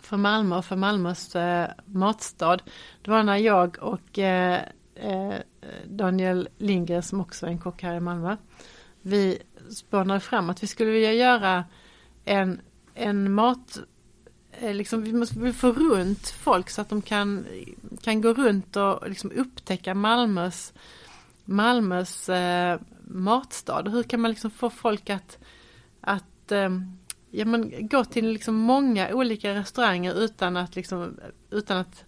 [0.00, 2.58] för Malmö och för Malmös uh, matstad.
[3.02, 4.18] Det var när jag och
[5.86, 8.36] Daniel Lindgren som också är en kock här i Malmö.
[9.02, 9.38] Vi
[9.70, 11.64] spånade fram att vi skulle vilja göra
[12.24, 12.60] en,
[12.94, 13.78] en mat
[14.52, 17.46] eh, liksom, vi måste få runt folk så att de kan,
[18.02, 20.72] kan gå runt och liksom upptäcka Malmös,
[21.44, 23.88] Malmös eh, matstad.
[23.88, 25.38] Hur kan man liksom få folk att,
[26.00, 26.70] att eh,
[27.30, 32.04] ja, men gå till liksom många olika restauranger utan att, liksom, utan att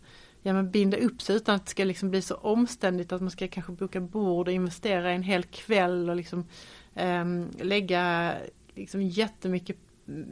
[0.47, 3.30] ja, men binda upp sig, utan att det ska liksom bli så omständigt att man
[3.30, 6.47] ska kanske boka bord och investera en hel kväll och liksom
[6.94, 7.24] eh,
[7.61, 8.34] lägga
[8.74, 9.76] liksom jättemycket,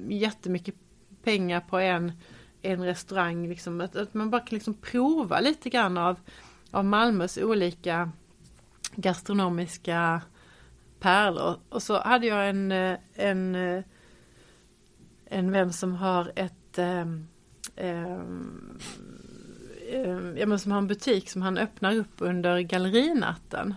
[0.08, 0.74] jättemycket
[1.22, 2.12] pengar på en,
[2.62, 3.48] en restaurang.
[3.48, 6.20] Liksom, att, att man bara kan liksom prova lite grann av,
[6.70, 8.10] av Malmös olika
[8.96, 10.20] gastronomiska
[11.00, 11.56] pärlor.
[11.68, 13.84] Och så hade jag en, eh, en, eh,
[15.26, 17.06] en vän som har ett eh,
[17.76, 18.22] eh,
[19.88, 23.74] Eh, ja, men som har en butik som han öppnar upp under gallerinatten.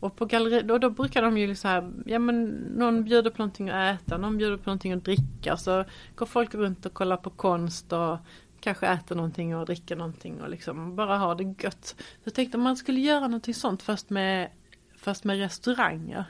[0.00, 3.30] Och på galleri, då, då brukar de ju liksom så här, ja men någon bjuder
[3.30, 5.56] på någonting att äta, någon bjuder på någonting att dricka.
[5.56, 8.18] Så går folk runt och kollar på konst och
[8.60, 11.84] kanske äter någonting och dricker någonting och liksom bara har det gött.
[11.98, 14.50] Så jag tänkte om man skulle göra någonting sånt först med,
[14.96, 16.24] först med restauranger.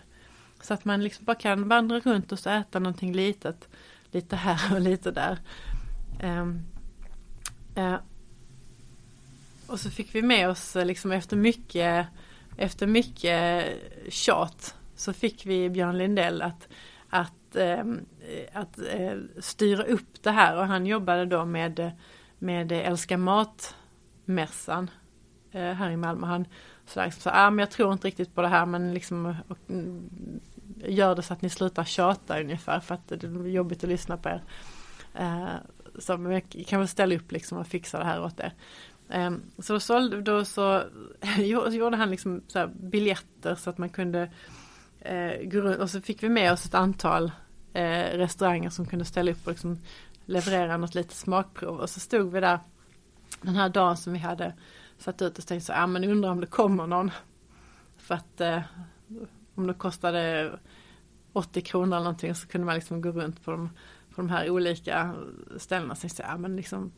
[0.63, 3.69] Så att man liksom bara kan vandra runt och så äta någonting litet.
[4.11, 5.39] Lite här och lite där.
[6.23, 6.63] Um,
[7.79, 7.97] uh,
[9.73, 12.07] och så fick vi med oss eh, liksom efter mycket
[12.57, 13.67] efter mycket
[14.09, 16.69] tjat så fick vi Björn Lindell att,
[17.09, 21.91] att, ehm, eh, att eh, styra upp det här och han jobbade då med,
[22.39, 24.91] med Älska Mat-mässan
[25.53, 26.27] eh, här i Malmö.
[26.27, 26.55] Han liksom
[26.87, 29.59] sa liksom så ah, men jag tror inte riktigt på det här men liksom och,
[29.69, 30.11] mm,
[30.77, 34.17] gör det så att ni slutar tjata ungefär för att det är jobbigt att lyssna
[34.17, 34.43] på er.
[35.15, 35.55] Eh,
[35.99, 38.53] så jag kan väl ställa upp liksom och fixa det här åt er.
[39.13, 40.83] Ehm, så då, sålde, då så
[41.71, 44.31] gjorde han liksom så biljetter så att man kunde
[45.01, 47.33] eh, gå runt och så fick vi med oss ett antal
[47.73, 49.79] eh, restauranger som kunde ställa upp och liksom
[50.27, 52.59] leverera något litet smakprov och så stod vi där
[53.43, 54.55] den här dagen som vi hade
[54.99, 57.11] satt ut och tänkte så, ja men undrar om det kommer någon.
[57.97, 58.61] För att eh,
[59.55, 60.53] om det kostade
[61.33, 63.71] 80 kronor eller någonting så kunde man liksom gå runt på de,
[64.15, 65.15] på de här olika
[65.57, 65.95] ställena.
[65.95, 66.93] Så ja men liksom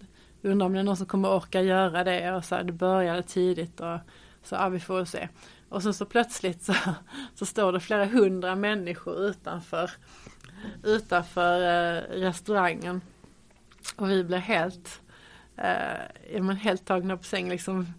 [0.49, 3.23] undrar om det är någon som kommer orka göra det och så här, det började
[3.23, 3.99] tidigt och
[4.43, 5.29] så ja, vi får se.
[5.69, 6.75] Och så, så plötsligt så,
[7.35, 9.91] så står det flera hundra människor utanför
[10.83, 13.01] utanför eh, restaurangen.
[13.97, 15.01] Och vi blir helt,
[15.57, 17.95] eh, men helt tagna på säng liksom.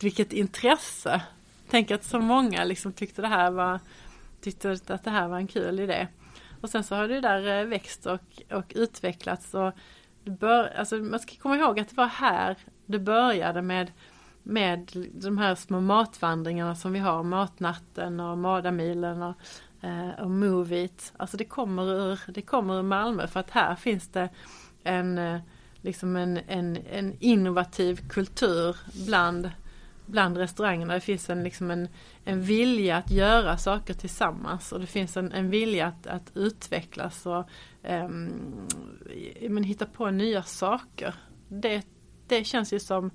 [0.00, 1.22] Vilket intresse.
[1.70, 3.80] Tänk att så många liksom tyckte det här var
[4.40, 6.08] tyckte att det här var en kul idé.
[6.60, 9.72] Och sen så har det där eh, växt och, och utvecklats och
[10.24, 12.56] bör, alltså man ska komma ihåg att det var här
[12.86, 13.92] det började med
[14.42, 19.34] med de här små matvandringarna som vi har, Matnatten och Madamilen och,
[19.80, 21.12] eh, och Move It.
[21.16, 24.28] Alltså det kommer, ur, det kommer ur Malmö för att här finns det
[24.82, 25.40] en, eh,
[25.80, 29.50] liksom en, en, en innovativ kultur bland,
[30.06, 30.94] bland restaurangerna.
[30.94, 31.88] Det finns en, liksom en,
[32.24, 37.26] en vilja att göra saker tillsammans och det finns en, en vilja att, att utvecklas
[37.26, 37.44] och
[37.82, 38.68] um,
[39.48, 41.14] men hitta på nya saker.
[41.48, 41.86] Det,
[42.26, 43.10] det känns ju som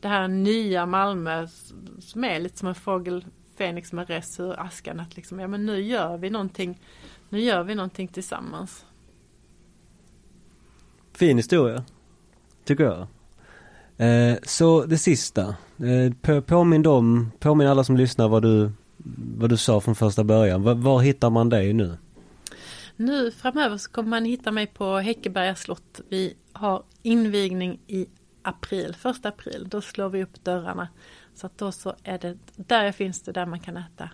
[0.00, 1.46] det här nya Malmö
[2.00, 3.24] som är lite som en fågel
[3.58, 5.00] Fenix med res ur askan.
[5.00, 6.80] Att liksom, ja men nu gör vi någonting,
[7.28, 8.84] nu gör vi någonting tillsammans.
[11.12, 11.84] Fin historia,
[12.64, 13.06] tycker jag.
[13.96, 18.72] Eh, så det sista, eh, påminn dem, påminn alla som lyssnar vad du,
[19.36, 20.62] vad du sa från första början.
[20.62, 21.96] Var, var hittar man dig nu?
[22.96, 26.00] Nu framöver så kommer man hitta mig på Häckeberga slott.
[26.08, 28.06] Vi har invigning i
[28.42, 29.66] april, första april.
[29.70, 30.88] Då slår vi upp dörrarna.
[31.34, 34.10] Så att då så är det, där finns det där man kan äta.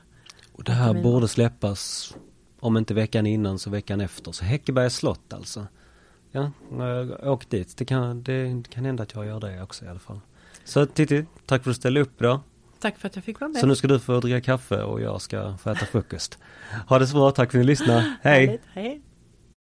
[0.53, 2.15] Och det här borde släppas
[2.61, 4.33] om inte veckan innan så veckan efter.
[4.33, 5.67] Så Häckeberga slott alltså.
[6.31, 6.51] Ja,
[7.23, 7.77] åk dit.
[7.77, 10.21] Det kan, det kan hända att jag gör det också i alla fall.
[10.69, 12.41] Så Titti, tack för att du ställde upp idag.
[12.81, 13.61] Tack för att jag fick vara med.
[13.61, 16.39] Så nu ska du få dricka kaffe och jag ska få äta frukost.
[16.89, 18.17] Ha det så bra, tack för att ni lyssnade.
[18.23, 18.61] Hej!
[18.73, 19.03] Hej!